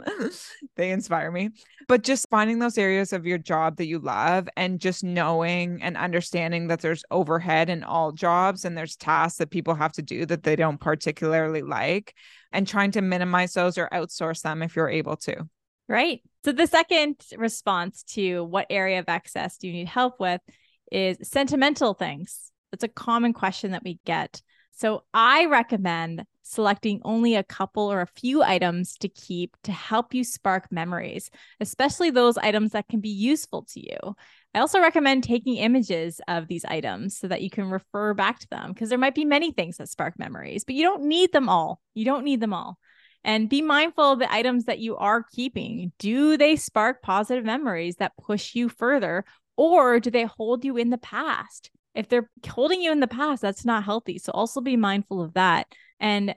[0.76, 1.50] they inspire me
[1.88, 5.96] but just finding those areas of your job that you love and just knowing and
[5.96, 10.24] understanding that there's overhead in all jobs and there's tasks that people have to do
[10.26, 12.14] that they don't particularly like
[12.52, 15.48] and trying to minimize those or outsource them if you're able to.
[15.88, 16.22] Right.
[16.44, 20.40] So the second response to what area of excess do you need help with
[20.90, 22.51] is sentimental things.
[22.72, 24.40] It's a common question that we get.
[24.72, 30.12] So I recommend selecting only a couple or a few items to keep to help
[30.12, 34.16] you spark memories, especially those items that can be useful to you.
[34.54, 38.48] I also recommend taking images of these items so that you can refer back to
[38.48, 41.48] them because there might be many things that spark memories, but you don't need them
[41.48, 41.80] all.
[41.94, 42.78] You don't need them all.
[43.24, 45.92] And be mindful of the items that you are keeping.
[45.98, 49.24] Do they spark positive memories that push you further,
[49.56, 51.70] or do they hold you in the past?
[51.94, 54.18] If they're holding you in the past, that's not healthy.
[54.18, 55.66] So also be mindful of that.
[56.00, 56.34] And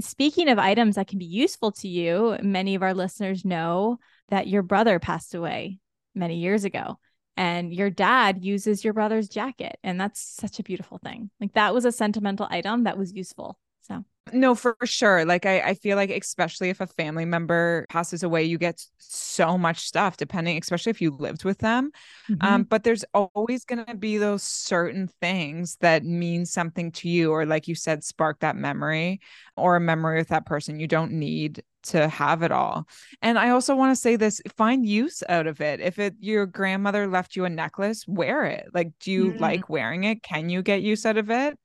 [0.00, 4.46] speaking of items that can be useful to you, many of our listeners know that
[4.46, 5.78] your brother passed away
[6.14, 6.98] many years ago
[7.36, 11.30] and your dad uses your brother's jacket and that's such a beautiful thing.
[11.40, 15.60] Like that was a sentimental item that was useful so no for sure like I,
[15.60, 20.16] I feel like especially if a family member passes away you get so much stuff
[20.16, 21.90] depending especially if you lived with them
[22.30, 22.46] mm-hmm.
[22.46, 27.30] um but there's always going to be those certain things that mean something to you
[27.30, 29.20] or like you said spark that memory
[29.56, 32.88] or a memory with that person you don't need to have it all.
[33.22, 35.80] And I also want to say this find use out of it.
[35.80, 38.68] If it your grandmother left you a necklace, wear it.
[38.72, 39.40] Like do you mm.
[39.40, 40.22] like wearing it?
[40.22, 41.58] Can you get use out of it?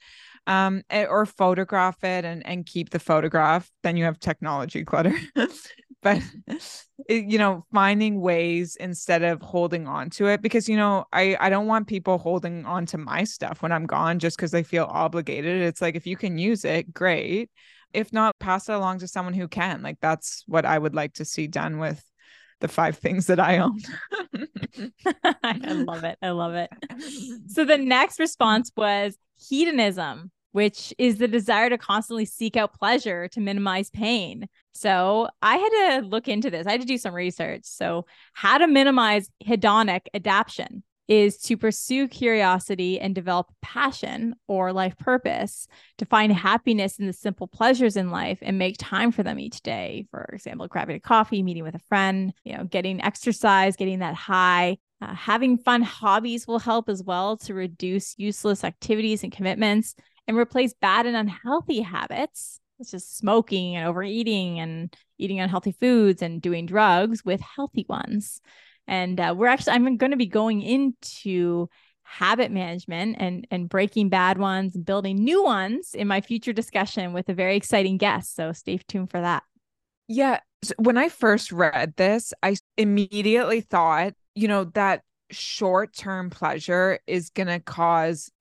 [0.49, 3.69] Um eh, or photograph it and and keep the photograph.
[3.83, 5.15] Then you have technology clutter.
[6.01, 6.21] but
[7.07, 11.35] it, you know finding ways instead of holding on to it because you know i
[11.39, 14.63] i don't want people holding on to my stuff when i'm gone just because they
[14.63, 15.61] feel obligated.
[15.61, 17.49] It's like if you can use it great.
[17.91, 19.81] If not pass it along to someone who can.
[19.81, 22.03] Like that's what i would like to see done with
[22.61, 23.79] the five things that i own.
[25.43, 26.17] I love it.
[26.21, 26.69] I love it.
[27.47, 33.27] So the next response was hedonism which is the desire to constantly seek out pleasure
[33.29, 34.47] to minimize pain.
[34.73, 36.65] So I had to look into this.
[36.65, 37.61] I had to do some research.
[37.63, 44.95] So, how to minimize hedonic adaptation is to pursue curiosity and develop passion or life
[44.99, 49.39] purpose to find happiness in the simple pleasures in life and make time for them
[49.39, 50.05] each day.
[50.11, 54.15] For example, grabbing a coffee, meeting with a friend, you know, getting exercise, getting that
[54.15, 54.77] high.
[55.01, 59.95] Uh, having fun hobbies will help as well to reduce useless activities and commitments
[60.29, 66.21] and replace bad and unhealthy habits, such as smoking and overeating and eating unhealthy foods
[66.21, 68.39] and doing drugs with healthy ones.
[68.87, 71.67] And uh, we're actually, I'm going to be going into
[72.03, 77.11] habit management and and breaking bad ones and building new ones in my future discussion
[77.11, 78.35] with a very exciting guest.
[78.35, 79.43] So stay tuned for that.
[80.07, 80.39] Yeah,
[80.77, 85.01] when I first read this, I immediately thought, you know, that
[85.31, 88.31] short-term pleasure is going to cause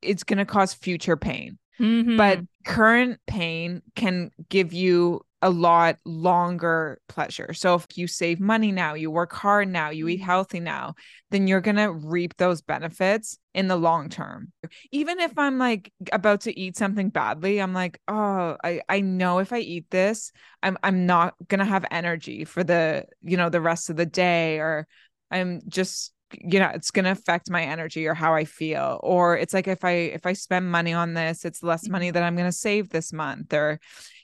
[0.00, 1.58] it's going to cause future pain.
[1.80, 2.16] Mm-hmm.
[2.16, 7.52] But current pain can give you a lot longer pleasure.
[7.52, 10.24] So if you save money now, you work hard now, you eat mm-hmm.
[10.24, 10.94] healthy now,
[11.32, 14.52] then you're going to reap those benefits in the long term.
[14.92, 19.40] Even if I'm like about to eat something badly, I'm like, "Oh, I I know
[19.40, 20.30] if I eat this,
[20.62, 24.06] I'm I'm not going to have energy for the, you know, the rest of the
[24.06, 24.86] day or
[25.32, 29.36] I'm just you know it's going to affect my energy or how i feel or
[29.36, 32.14] it's like if i if i spend money on this it's less money mm-hmm.
[32.14, 33.78] that i'm going to save this month or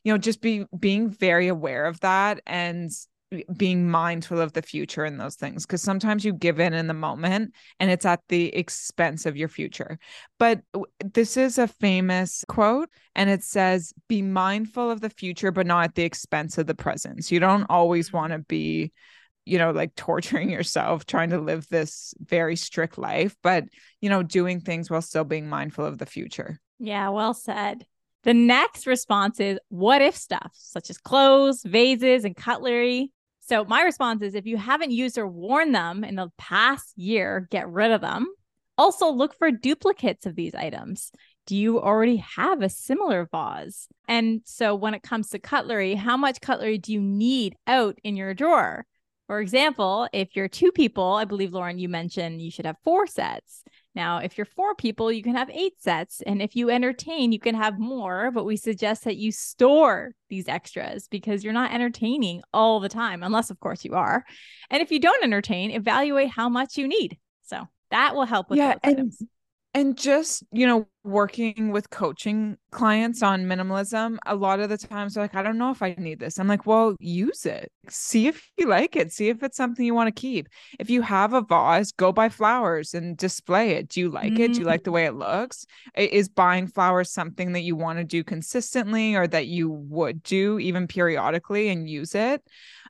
[0.04, 2.90] you know just be being very aware of that and
[3.56, 6.94] being mindful of the future and those things because sometimes you give in in the
[6.94, 9.98] moment and it's at the expense of your future
[10.38, 10.62] but
[11.04, 15.84] this is a famous quote and it says be mindful of the future but not
[15.84, 18.16] at the expense of the present so you don't always mm-hmm.
[18.16, 18.92] want to be
[19.48, 23.64] you know, like torturing yourself trying to live this very strict life, but,
[24.00, 26.60] you know, doing things while still being mindful of the future.
[26.78, 27.86] Yeah, well said.
[28.24, 33.12] The next response is what if stuff, such as clothes, vases, and cutlery.
[33.40, 37.48] So, my response is if you haven't used or worn them in the past year,
[37.50, 38.26] get rid of them.
[38.76, 41.10] Also, look for duplicates of these items.
[41.46, 43.88] Do you already have a similar vase?
[44.06, 48.16] And so, when it comes to cutlery, how much cutlery do you need out in
[48.16, 48.84] your drawer?
[49.28, 53.06] For example, if you're two people, I believe, Lauren, you mentioned you should have four
[53.06, 53.62] sets.
[53.94, 56.22] Now, if you're four people, you can have eight sets.
[56.22, 60.48] And if you entertain, you can have more, but we suggest that you store these
[60.48, 64.24] extras because you're not entertaining all the time, unless, of course, you are.
[64.70, 67.18] And if you don't entertain, evaluate how much you need.
[67.44, 69.22] So that will help with yeah, and, items
[69.78, 75.14] and just you know working with coaching clients on minimalism a lot of the times
[75.14, 76.38] they're like i don't know if i need this.
[76.38, 77.70] I'm like well use it.
[77.88, 79.12] See if you like it.
[79.12, 80.48] See if it's something you want to keep.
[80.78, 83.88] If you have a vase go buy flowers and display it.
[83.88, 84.42] Do you like mm-hmm.
[84.42, 84.52] it?
[84.54, 85.66] Do you like the way it looks?
[85.94, 90.58] Is buying flowers something that you want to do consistently or that you would do
[90.58, 92.42] even periodically and use it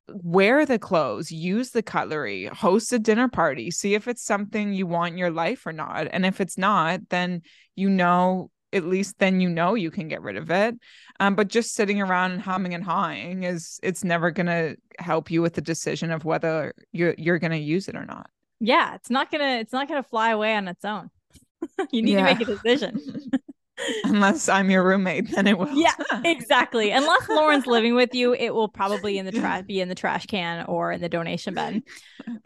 [0.08, 4.86] wear the clothes, use the cutlery, host a dinner party, see if it's something you
[4.86, 6.08] want in your life or not.
[6.10, 7.42] And if it's not, then
[7.76, 10.74] you know, at least then you know you can get rid of it.
[11.20, 15.42] Um, but just sitting around and humming and hawing is it's never gonna help you
[15.42, 18.28] with the decision of whether you're you're gonna use it or not.
[18.60, 21.10] Yeah, it's not gonna it's not gonna fly away on its own.
[21.92, 22.32] you need yeah.
[22.32, 23.00] to make a decision.
[24.04, 25.72] Unless I'm your roommate, then it will.
[25.72, 26.90] Yeah, exactly.
[26.90, 30.26] Unless Lauren's living with you, it will probably in the trash be in the trash
[30.26, 31.82] can or in the donation bin.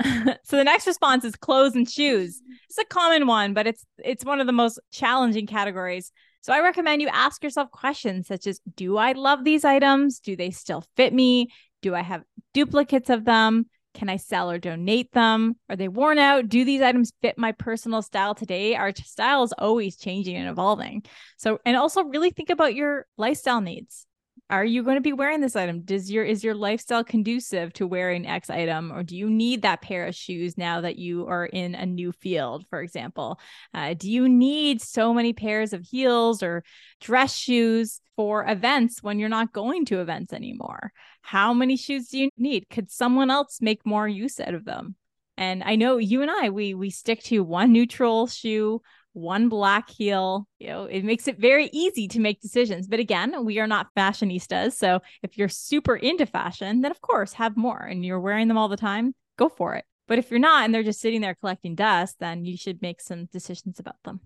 [0.45, 2.41] so the next response is clothes and shoes.
[2.68, 6.12] It's a common one, but it's it's one of the most challenging categories.
[6.43, 10.18] So I recommend you ask yourself questions such as Do I love these items?
[10.18, 11.53] Do they still fit me?
[11.83, 12.22] Do I have
[12.53, 13.66] duplicates of them?
[13.95, 15.57] Can I sell or donate them?
[15.68, 16.49] Are they worn out?
[16.49, 18.74] Do these items fit my personal style today?
[18.74, 21.05] Our style is always changing and evolving.
[21.36, 24.07] So, and also really think about your lifestyle needs
[24.51, 25.80] are you going to be wearing this item?
[25.80, 29.80] Does your is your lifestyle conducive to wearing x item or do you need that
[29.80, 33.40] pair of shoes now that you are in a new field for example?
[33.72, 36.64] Uh, do you need so many pairs of heels or
[37.01, 40.93] dress shoes for events when you're not going to events anymore?
[41.22, 42.68] How many shoes do you need?
[42.68, 44.97] Could someone else make more use out of them?
[45.38, 48.82] And i know you and i we we stick to one neutral shoe
[49.13, 50.47] one black heel.
[50.59, 52.87] You know, it makes it very easy to make decisions.
[52.87, 54.73] But again, we are not fashionistas.
[54.73, 58.59] So if you're super into fashion, then of course have more and you're wearing them
[58.59, 59.85] all the time, go for it.
[60.09, 63.01] But if you're not and they're just sitting there collecting dust, then you should make
[63.01, 64.21] some decisions about them.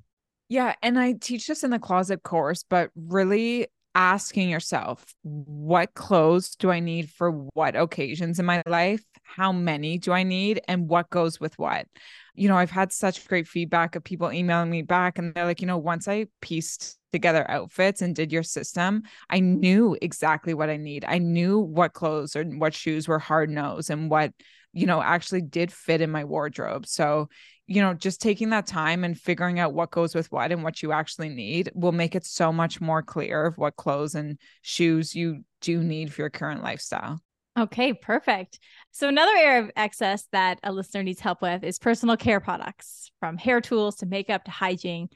[0.48, 0.74] Yeah.
[0.82, 3.66] And I teach this in the closet course, but really
[3.96, 9.02] asking yourself, what clothes do I need for what occasions in my life?
[9.24, 10.60] How many do I need?
[10.68, 11.86] And what goes with what?
[12.36, 15.60] you know, I've had such great feedback of people emailing me back and they're like,
[15.62, 20.68] you know, once I pieced together outfits and did your system, I knew exactly what
[20.68, 21.04] I need.
[21.08, 24.32] I knew what clothes or what shoes were hard nose and what,
[24.74, 26.86] you know, actually did fit in my wardrobe.
[26.86, 27.30] So,
[27.66, 30.82] you know, just taking that time and figuring out what goes with what and what
[30.82, 35.14] you actually need will make it so much more clear of what clothes and shoes
[35.14, 37.20] you do need for your current lifestyle.
[37.58, 38.58] Okay, perfect.
[38.92, 43.10] So, another area of excess that a listener needs help with is personal care products
[43.18, 45.08] from hair tools to makeup to hygiene.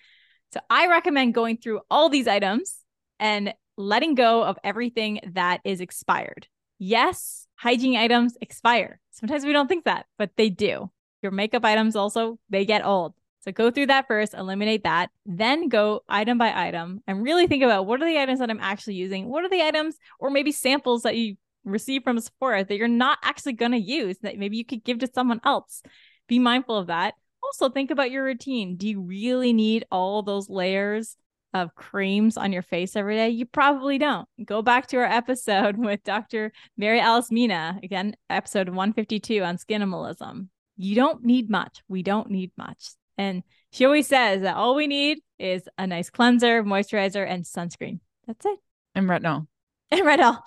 [0.53, 2.79] So, I recommend going through all these items
[3.19, 6.47] and letting go of everything that is expired.
[6.79, 9.01] Yes, hygiene items expire.
[9.11, 10.91] Sometimes we don't think that, but they do.
[11.23, 13.15] Your makeup items also, they get old.
[13.41, 17.63] So go through that first, eliminate that, then go item by item and really think
[17.63, 19.29] about what are the items that I'm actually using?
[19.29, 23.19] What are the items or maybe samples that you receive from Sephora that you're not
[23.23, 25.83] actually going to use that maybe you could give to someone else.
[26.29, 27.15] Be mindful of that.
[27.43, 28.77] Also, think about your routine.
[28.77, 31.17] Do you really need all those layers
[31.53, 33.31] of creams on your face every day?
[33.31, 34.29] You probably don't.
[34.45, 36.53] Go back to our episode with Dr.
[36.77, 40.49] Mary Alice Mina, again, episode 152 on skinimalism.
[40.81, 41.83] You don't need much.
[41.89, 42.93] We don't need much.
[43.19, 48.01] And she always says that all we need is a nice cleanser, moisturizer, and sunscreen.
[48.27, 48.59] That's it.
[48.95, 49.47] And retinol.
[49.93, 50.39] And retinol.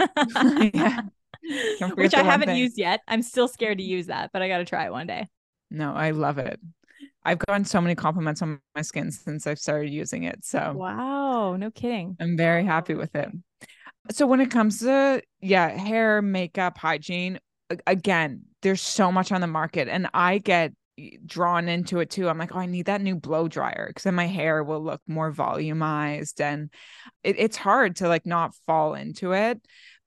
[0.74, 1.02] yeah.
[1.94, 2.56] Which I haven't thing.
[2.56, 3.00] used yet.
[3.06, 5.28] I'm still scared to use that, but I got to try it one day.
[5.70, 6.58] No, I love it.
[7.22, 10.44] I've gotten so many compliments on my skin since I've started using it.
[10.44, 12.16] So, wow, no kidding.
[12.18, 13.28] I'm very happy with it.
[14.10, 17.38] So, when it comes to, yeah, hair, makeup, hygiene,
[17.86, 20.72] again, there's so much on the market, and I get
[21.24, 22.28] drawn into it too.
[22.28, 25.00] I'm like, oh, I need that new blow dryer because then my hair will look
[25.06, 26.40] more volumized.
[26.40, 26.70] And
[27.22, 29.60] it, it's hard to like not fall into it.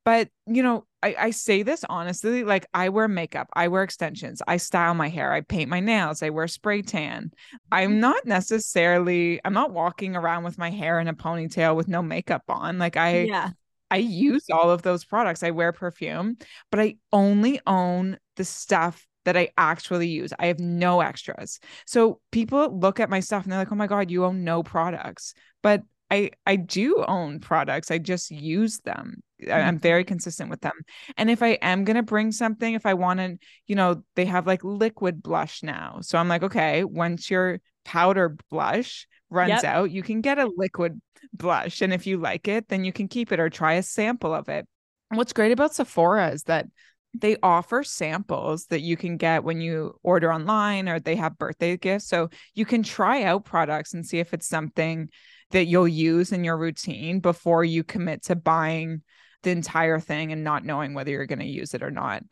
[0.05, 4.41] But, you know, I, I say this honestly like, I wear makeup, I wear extensions,
[4.45, 7.31] I style my hair, I paint my nails, I wear spray tan.
[7.71, 7.99] I'm mm-hmm.
[8.01, 12.43] not necessarily, I'm not walking around with my hair in a ponytail with no makeup
[12.49, 12.79] on.
[12.79, 13.51] Like, I, yeah.
[13.91, 15.43] I use all of those products.
[15.43, 16.37] I wear perfume,
[16.71, 20.33] but I only own the stuff that I actually use.
[20.37, 21.59] I have no extras.
[21.85, 24.63] So people look at my stuff and they're like, "Oh my god, you own no
[24.63, 27.91] products." But I I do own products.
[27.91, 29.23] I just use them.
[29.51, 30.09] I'm very mm-hmm.
[30.09, 30.73] consistent with them.
[31.17, 34.25] And if I am going to bring something, if I want to, you know, they
[34.25, 35.99] have like liquid blush now.
[36.01, 39.65] So I'm like, okay, once your powder blush runs yep.
[39.65, 41.01] out, you can get a liquid
[41.33, 41.81] blush.
[41.81, 44.49] And if you like it, then you can keep it or try a sample of
[44.49, 44.67] it.
[45.09, 46.67] what's great about Sephora is that
[47.13, 51.77] they offer samples that you can get when you order online or they have birthday
[51.77, 52.07] gifts.
[52.07, 55.09] So you can try out products and see if it's something
[55.51, 59.03] that you'll use in your routine before you commit to buying
[59.43, 62.23] the entire thing and not knowing whether you're going to use it or not.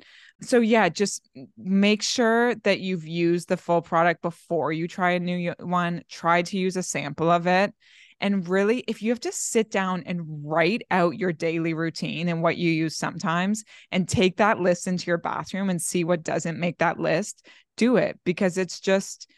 [0.42, 5.20] So yeah, just make sure that you've used the full product before you try a
[5.20, 6.04] new one.
[6.10, 7.74] Try to use a sample of it
[8.22, 12.44] and really, if you have to sit down and write out your daily routine and
[12.44, 16.60] what you use sometimes and take that list into your bathroom and see what doesn't
[16.60, 19.30] make that list, do it because it's just,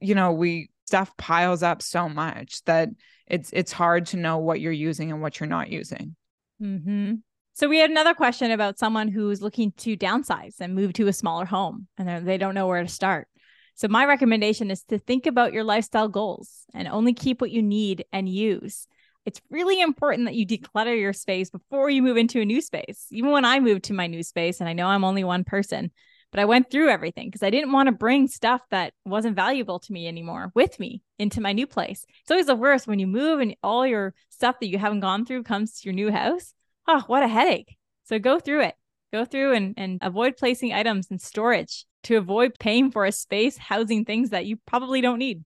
[0.00, 2.88] you know, we stuff piles up so much that
[3.26, 6.16] it's it's hard to know what you're using and what you're not using.
[6.62, 7.14] Mm-hmm.
[7.56, 11.12] So we had another question about someone who's looking to downsize and move to a
[11.12, 13.28] smaller home, and they don't know where to start.
[13.76, 17.62] So, my recommendation is to think about your lifestyle goals and only keep what you
[17.62, 18.88] need and use.
[19.24, 23.06] It's really important that you declutter your space before you move into a new space.
[23.12, 25.92] Even when I moved to my new space, and I know I'm only one person,
[26.32, 29.78] but I went through everything because I didn't want to bring stuff that wasn't valuable
[29.78, 32.04] to me anymore with me into my new place.
[32.22, 35.24] It's always the worst when you move and all your stuff that you haven't gone
[35.24, 36.52] through comes to your new house.
[36.86, 37.76] Oh, what a headache.
[38.04, 38.74] So go through it.
[39.12, 43.56] Go through and, and avoid placing items in storage to avoid paying for a space
[43.56, 45.44] housing things that you probably don't need.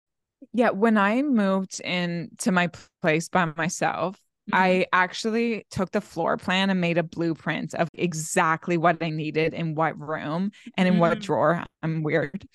[0.54, 2.70] Yeah, when I moved in to my
[3.02, 4.56] place by myself, Mm-hmm.
[4.56, 9.54] I actually took the floor plan and made a blueprint of exactly what I needed
[9.54, 11.02] in what room and in mm-hmm.
[11.02, 11.66] what drawer.
[11.84, 12.48] I'm weird.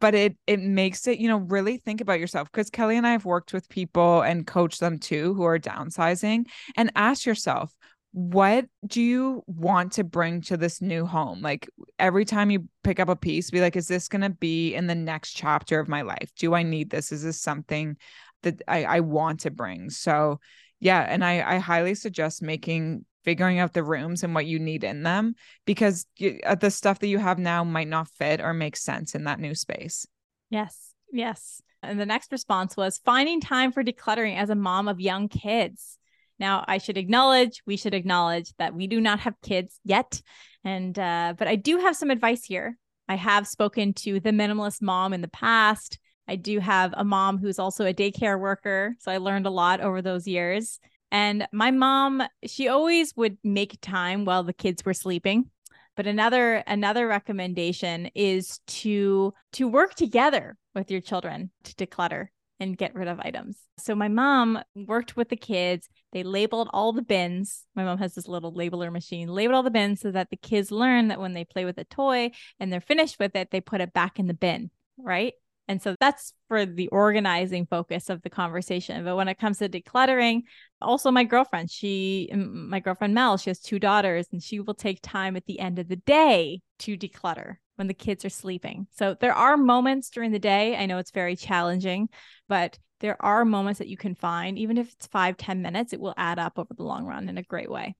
[0.00, 3.12] But it it makes it, you know, really think about yourself because Kelly and I
[3.12, 7.74] have worked with people and coached them too who are downsizing and ask yourself,
[8.16, 11.42] what do you want to bring to this new home?
[11.42, 14.74] Like every time you pick up a piece, be like, is this going to be
[14.74, 16.30] in the next chapter of my life?
[16.38, 17.10] Do I need this?
[17.10, 17.96] Is this something
[18.42, 19.90] that I, I want to bring?
[19.90, 20.38] So
[20.84, 24.84] yeah and i i highly suggest making figuring out the rooms and what you need
[24.84, 25.34] in them
[25.64, 29.14] because you, uh, the stuff that you have now might not fit or make sense
[29.14, 30.06] in that new space
[30.50, 35.00] yes yes and the next response was finding time for decluttering as a mom of
[35.00, 35.98] young kids
[36.38, 40.20] now i should acknowledge we should acknowledge that we do not have kids yet
[40.64, 42.76] and uh, but i do have some advice here
[43.08, 47.38] i have spoken to the minimalist mom in the past I do have a mom
[47.38, 48.96] who's also a daycare worker.
[48.98, 50.80] So I learned a lot over those years.
[51.10, 55.50] And my mom, she always would make time while the kids were sleeping.
[55.96, 62.28] But another another recommendation is to to work together with your children to declutter
[62.64, 63.58] and get rid of items.
[63.78, 65.88] So my mom worked with the kids.
[66.12, 67.66] They labeled all the bins.
[67.76, 70.70] My mom has this little labeler machine, labeled all the bins so that the kids
[70.70, 73.82] learn that when they play with a toy and they're finished with it, they put
[73.82, 75.34] it back in the bin, right?
[75.68, 79.04] And so that's for the organizing focus of the conversation.
[79.04, 80.42] But when it comes to decluttering,
[80.80, 85.00] also my girlfriend, she, my girlfriend Mel, she has two daughters and she will take
[85.02, 88.86] time at the end of the day to declutter when the kids are sleeping.
[88.92, 90.76] So there are moments during the day.
[90.76, 92.08] I know it's very challenging,
[92.48, 96.00] but there are moments that you can find, even if it's five, ten minutes, it
[96.00, 97.96] will add up over the long run in a great way.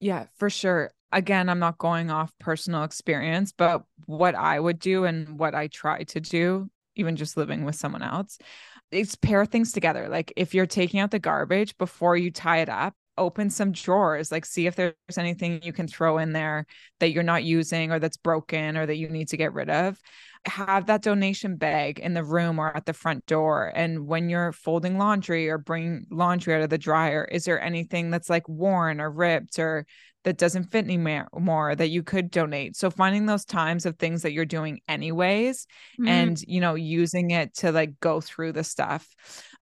[0.00, 0.92] Yeah, for sure.
[1.12, 5.68] Again, I'm not going off personal experience, but what I would do and what I
[5.68, 8.38] try to do even just living with someone else
[8.90, 12.68] is pair things together like if you're taking out the garbage before you tie it
[12.68, 16.66] up open some drawers like see if there's anything you can throw in there
[17.00, 19.98] that you're not using or that's broken or that you need to get rid of
[20.46, 24.52] have that donation bag in the room or at the front door and when you're
[24.52, 29.00] folding laundry or bring laundry out of the dryer is there anything that's like worn
[29.00, 29.86] or ripped or
[30.24, 32.76] that doesn't fit anymore that you could donate.
[32.76, 35.66] So finding those times of things that you're doing anyways
[35.98, 36.08] mm-hmm.
[36.08, 39.08] and you know using it to like go through the stuff.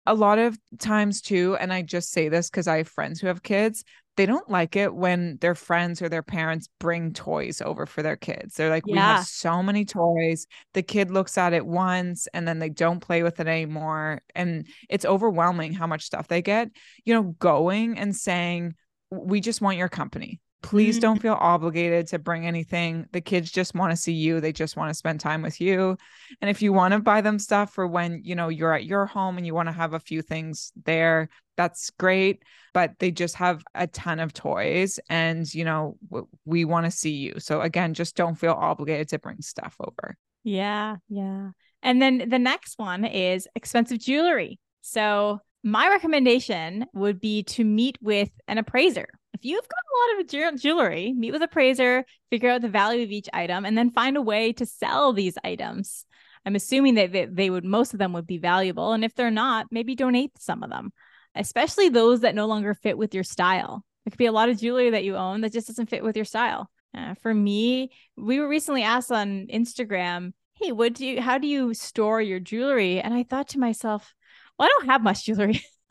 [0.06, 3.26] A lot of times too and I just say this cuz I have friends who
[3.26, 3.84] have kids,
[4.16, 8.16] they don't like it when their friends or their parents bring toys over for their
[8.16, 8.54] kids.
[8.54, 8.92] They're like, yeah.
[8.92, 10.46] we have so many toys.
[10.72, 14.22] The kid looks at it once and then they don't play with it anymore.
[14.34, 16.70] And it's overwhelming how much stuff they get.
[17.04, 18.74] You know, going and saying,
[19.10, 20.40] we just want your company.
[20.62, 21.22] Please don't mm-hmm.
[21.22, 23.06] feel obligated to bring anything.
[23.12, 24.40] The kids just want to see you.
[24.40, 25.96] They just want to spend time with you.
[26.40, 29.06] And if you want to buy them stuff for when, you know, you're at your
[29.06, 32.42] home and you want to have a few things there, that's great,
[32.74, 35.96] but they just have a ton of toys and, you know,
[36.44, 37.34] we want to see you.
[37.38, 40.16] So again, just don't feel obligated to bring stuff over.
[40.42, 41.50] Yeah, yeah.
[41.82, 44.58] And then the next one is expensive jewelry.
[44.82, 50.54] So my recommendation would be to meet with an appraiser if you've got a lot
[50.54, 54.16] of jewelry, meet with appraiser, figure out the value of each item, and then find
[54.16, 56.06] a way to sell these items.
[56.46, 58.92] I'm assuming that they, they would, most of them would be valuable.
[58.92, 60.92] And if they're not, maybe donate some of them,
[61.34, 63.84] especially those that no longer fit with your style.
[64.04, 66.16] There could be a lot of jewelry that you own that just doesn't fit with
[66.16, 66.70] your style.
[66.96, 71.20] Uh, for me, we were recently asked on Instagram, "Hey, what do you?
[71.20, 74.14] How do you store your jewelry?" And I thought to myself,
[74.58, 75.62] "Well, I don't have much jewelry."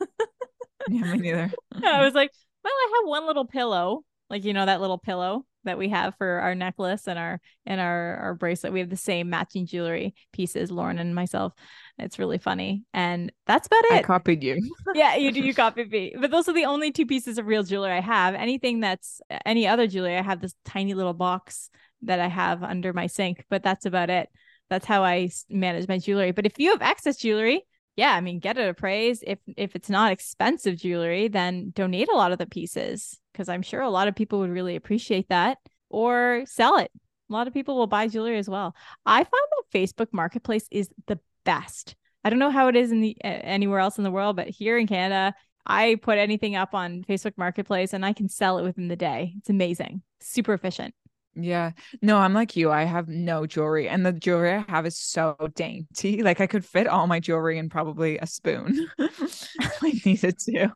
[0.88, 1.52] yeah, me neither.
[1.84, 2.30] I was like,
[2.66, 6.14] well, I have one little pillow, like you know that little pillow that we have
[6.16, 8.72] for our necklace and our and our our bracelet.
[8.72, 11.52] We have the same matching jewelry pieces, Lauren and myself.
[11.98, 13.92] It's really funny, and that's about it.
[13.92, 14.58] I copied you.
[14.94, 15.40] yeah, you do.
[15.40, 18.34] You copied me, but those are the only two pieces of real jewelry I have.
[18.34, 21.70] Anything that's any other jewelry, I have this tiny little box
[22.02, 24.28] that I have under my sink, but that's about it.
[24.70, 26.32] That's how I manage my jewelry.
[26.32, 27.64] But if you have excess jewelry,
[27.96, 29.24] yeah, I mean, get it appraised.
[29.26, 33.62] If if it's not expensive jewelry, then donate a lot of the pieces because I'm
[33.62, 36.90] sure a lot of people would really appreciate that or sell it.
[37.28, 38.76] A lot of people will buy jewelry as well.
[39.04, 41.96] I find that Facebook Marketplace is the best.
[42.22, 44.48] I don't know how it is in the uh, anywhere else in the world, but
[44.48, 45.34] here in Canada,
[45.64, 49.34] I put anything up on Facebook Marketplace and I can sell it within the day.
[49.38, 50.02] It's amazing.
[50.20, 50.94] Super efficient.
[51.36, 51.72] Yeah.
[52.00, 52.70] No, I'm like you.
[52.70, 56.22] I have no jewelry, and the jewelry I have is so dainty.
[56.22, 58.88] Like I could fit all my jewelry in probably a spoon.
[58.98, 60.72] I needed to.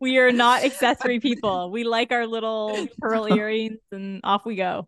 [0.00, 1.70] we are not accessory people.
[1.70, 4.86] We like our little pearl earrings and off we go.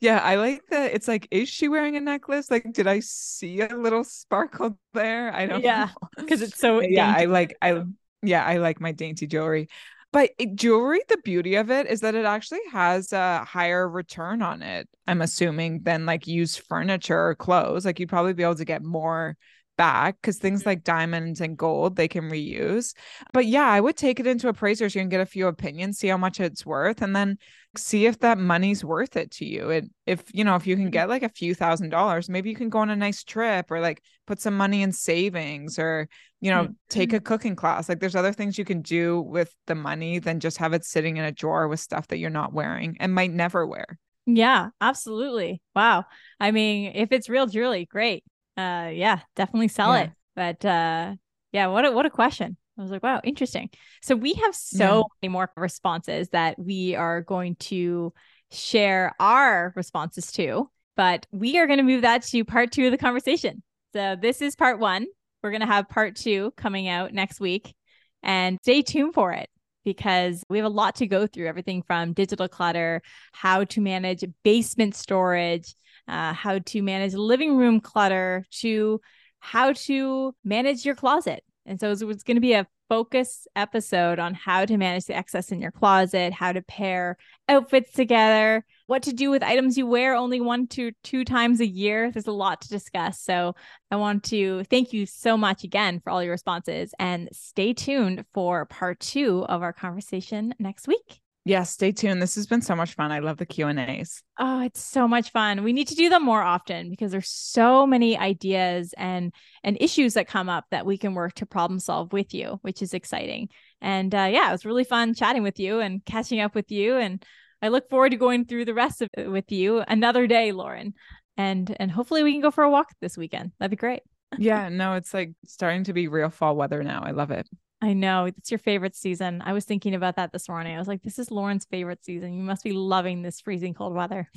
[0.00, 0.92] Yeah, I like that.
[0.92, 2.50] It's like, is she wearing a necklace?
[2.50, 5.34] Like, did I see a little sparkle there?
[5.34, 7.82] I don't yeah, because it's so yeah, I like I
[8.22, 9.68] yeah, I like my dainty jewelry.
[10.14, 14.42] But it, jewelry, the beauty of it is that it actually has a higher return
[14.42, 14.88] on it.
[15.08, 17.84] I'm assuming than like used furniture or clothes.
[17.84, 19.36] Like you'd probably be able to get more
[19.76, 20.70] back because things mm-hmm.
[20.70, 22.94] like diamonds and gold they can reuse.
[23.32, 24.94] But yeah, I would take it into appraisers.
[24.94, 27.38] You can get a few opinions, see how much it's worth, and then
[27.76, 29.70] see if that money's worth it to you.
[29.70, 30.90] It if you know if you can mm-hmm.
[30.90, 33.80] get like a few thousand dollars, maybe you can go on a nice trip or
[33.80, 36.08] like put some money in savings or
[36.40, 37.24] you know take a mm-hmm.
[37.24, 37.88] cooking class.
[37.88, 41.16] Like there's other things you can do with the money than just have it sitting
[41.16, 43.98] in a drawer with stuff that you're not wearing and might never wear.
[44.26, 45.60] Yeah, absolutely.
[45.76, 46.06] Wow.
[46.40, 48.24] I mean, if it's real jewelry, great
[48.56, 50.02] uh yeah definitely sell yeah.
[50.02, 50.10] it.
[50.36, 51.14] But uh
[51.52, 52.56] yeah what a what a question.
[52.78, 53.70] I was like wow interesting.
[54.02, 55.02] So we have so yeah.
[55.22, 58.12] many more responses that we are going to
[58.50, 62.92] share our responses to but we are going to move that to part two of
[62.92, 63.62] the conversation.
[63.92, 65.06] So this is part one.
[65.42, 67.74] We're going to have part two coming out next week
[68.22, 69.48] and stay tuned for it
[69.84, 73.02] because we have a lot to go through everything from digital clutter
[73.32, 75.74] how to manage basement storage
[76.08, 79.00] uh, how to manage living room clutter, to
[79.40, 81.44] how to manage your closet.
[81.66, 85.16] And so it's, it's going to be a focus episode on how to manage the
[85.16, 87.16] excess in your closet, how to pair
[87.48, 91.66] outfits together, what to do with items you wear only one to two times a
[91.66, 92.10] year.
[92.10, 93.20] There's a lot to discuss.
[93.20, 93.54] So
[93.90, 98.24] I want to thank you so much again for all your responses and stay tuned
[98.34, 102.22] for part two of our conversation next week yeah stay tuned.
[102.22, 103.12] This has been so much fun.
[103.12, 104.22] I love the q and a's.
[104.38, 105.62] Oh it's so much fun.
[105.62, 109.32] We need to do them more often because there's so many ideas and
[109.62, 112.82] and issues that come up that we can work to problem solve with you which
[112.82, 113.48] is exciting.
[113.80, 116.96] And uh, yeah it was really fun chatting with you and catching up with you.
[116.96, 117.24] And
[117.60, 120.94] i look forward to going through the rest of it with you another day lauren.
[121.36, 123.52] And and hopefully we can go for a walk this weekend.
[123.58, 124.00] That'd be great.
[124.38, 127.02] Yeah no it's like starting to be real fall weather now.
[127.04, 127.46] I love it
[127.84, 129.42] I know it's your favorite season.
[129.44, 130.74] I was thinking about that this morning.
[130.74, 132.32] I was like, this is Lauren's favorite season.
[132.32, 134.30] You must be loving this freezing cold weather.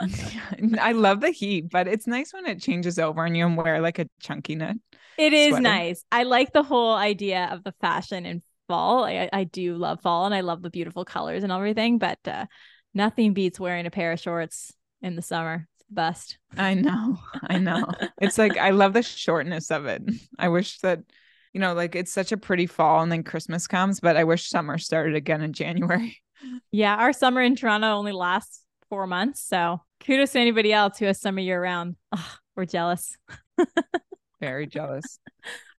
[0.80, 4.00] I love the heat, but it's nice when it changes over and you wear like
[4.00, 4.78] a chunky knit.
[5.16, 5.62] It is sweater.
[5.62, 6.04] nice.
[6.10, 9.04] I like the whole idea of the fashion in fall.
[9.04, 12.46] I, I do love fall and I love the beautiful colors and everything, but uh,
[12.94, 14.72] nothing beats wearing a pair of shorts
[15.02, 15.68] in the summer.
[15.76, 16.38] It's best.
[16.56, 17.18] I know.
[17.44, 17.92] I know.
[18.20, 20.02] it's like, I love the shortness of it.
[20.38, 21.04] I wish that
[21.52, 24.48] you know, like it's such a pretty fall and then Christmas comes, but I wish
[24.48, 26.18] summer started again in January.
[26.70, 29.40] Yeah, our summer in Toronto only lasts four months.
[29.40, 31.96] So kudos to anybody else who has summer year round.
[32.14, 33.16] Oh, we're jealous.
[34.40, 35.18] Very jealous.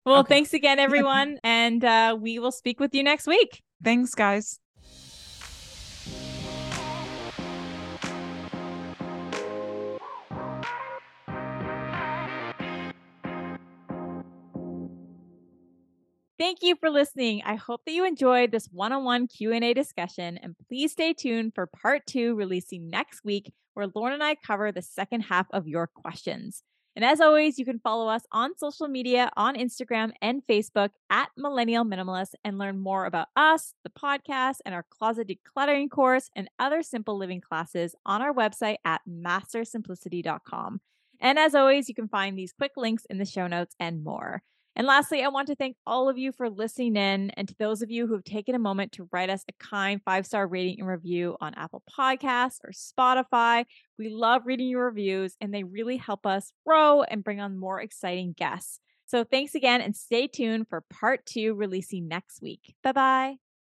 [0.06, 0.36] Well, okay.
[0.36, 1.40] thanks again, everyone.
[1.46, 3.62] and uh, we will speak with you next week.
[3.82, 4.60] Thanks, guys.
[16.40, 17.42] Thank you for listening.
[17.44, 22.08] I hope that you enjoyed this one-on-one Q&A discussion and please stay tuned for part
[22.08, 26.64] 2 releasing next week where Lauren and I cover the second half of your questions.
[26.96, 31.28] And as always, you can follow us on social media on Instagram and Facebook at
[31.36, 36.50] Millennial Minimalist and learn more about us, the podcast, and our closet decluttering course and
[36.58, 40.80] other simple living classes on our website at mastersimplicity.com.
[41.20, 44.42] And as always, you can find these quick links in the show notes and more.
[44.80, 47.82] And lastly, I want to thank all of you for listening in and to those
[47.82, 50.80] of you who have taken a moment to write us a kind five star rating
[50.80, 53.66] and review on Apple Podcasts or Spotify.
[53.98, 57.82] We love reading your reviews and they really help us grow and bring on more
[57.82, 58.80] exciting guests.
[59.06, 62.74] So thanks again and stay tuned for part two releasing next week.
[62.82, 63.49] Bye bye.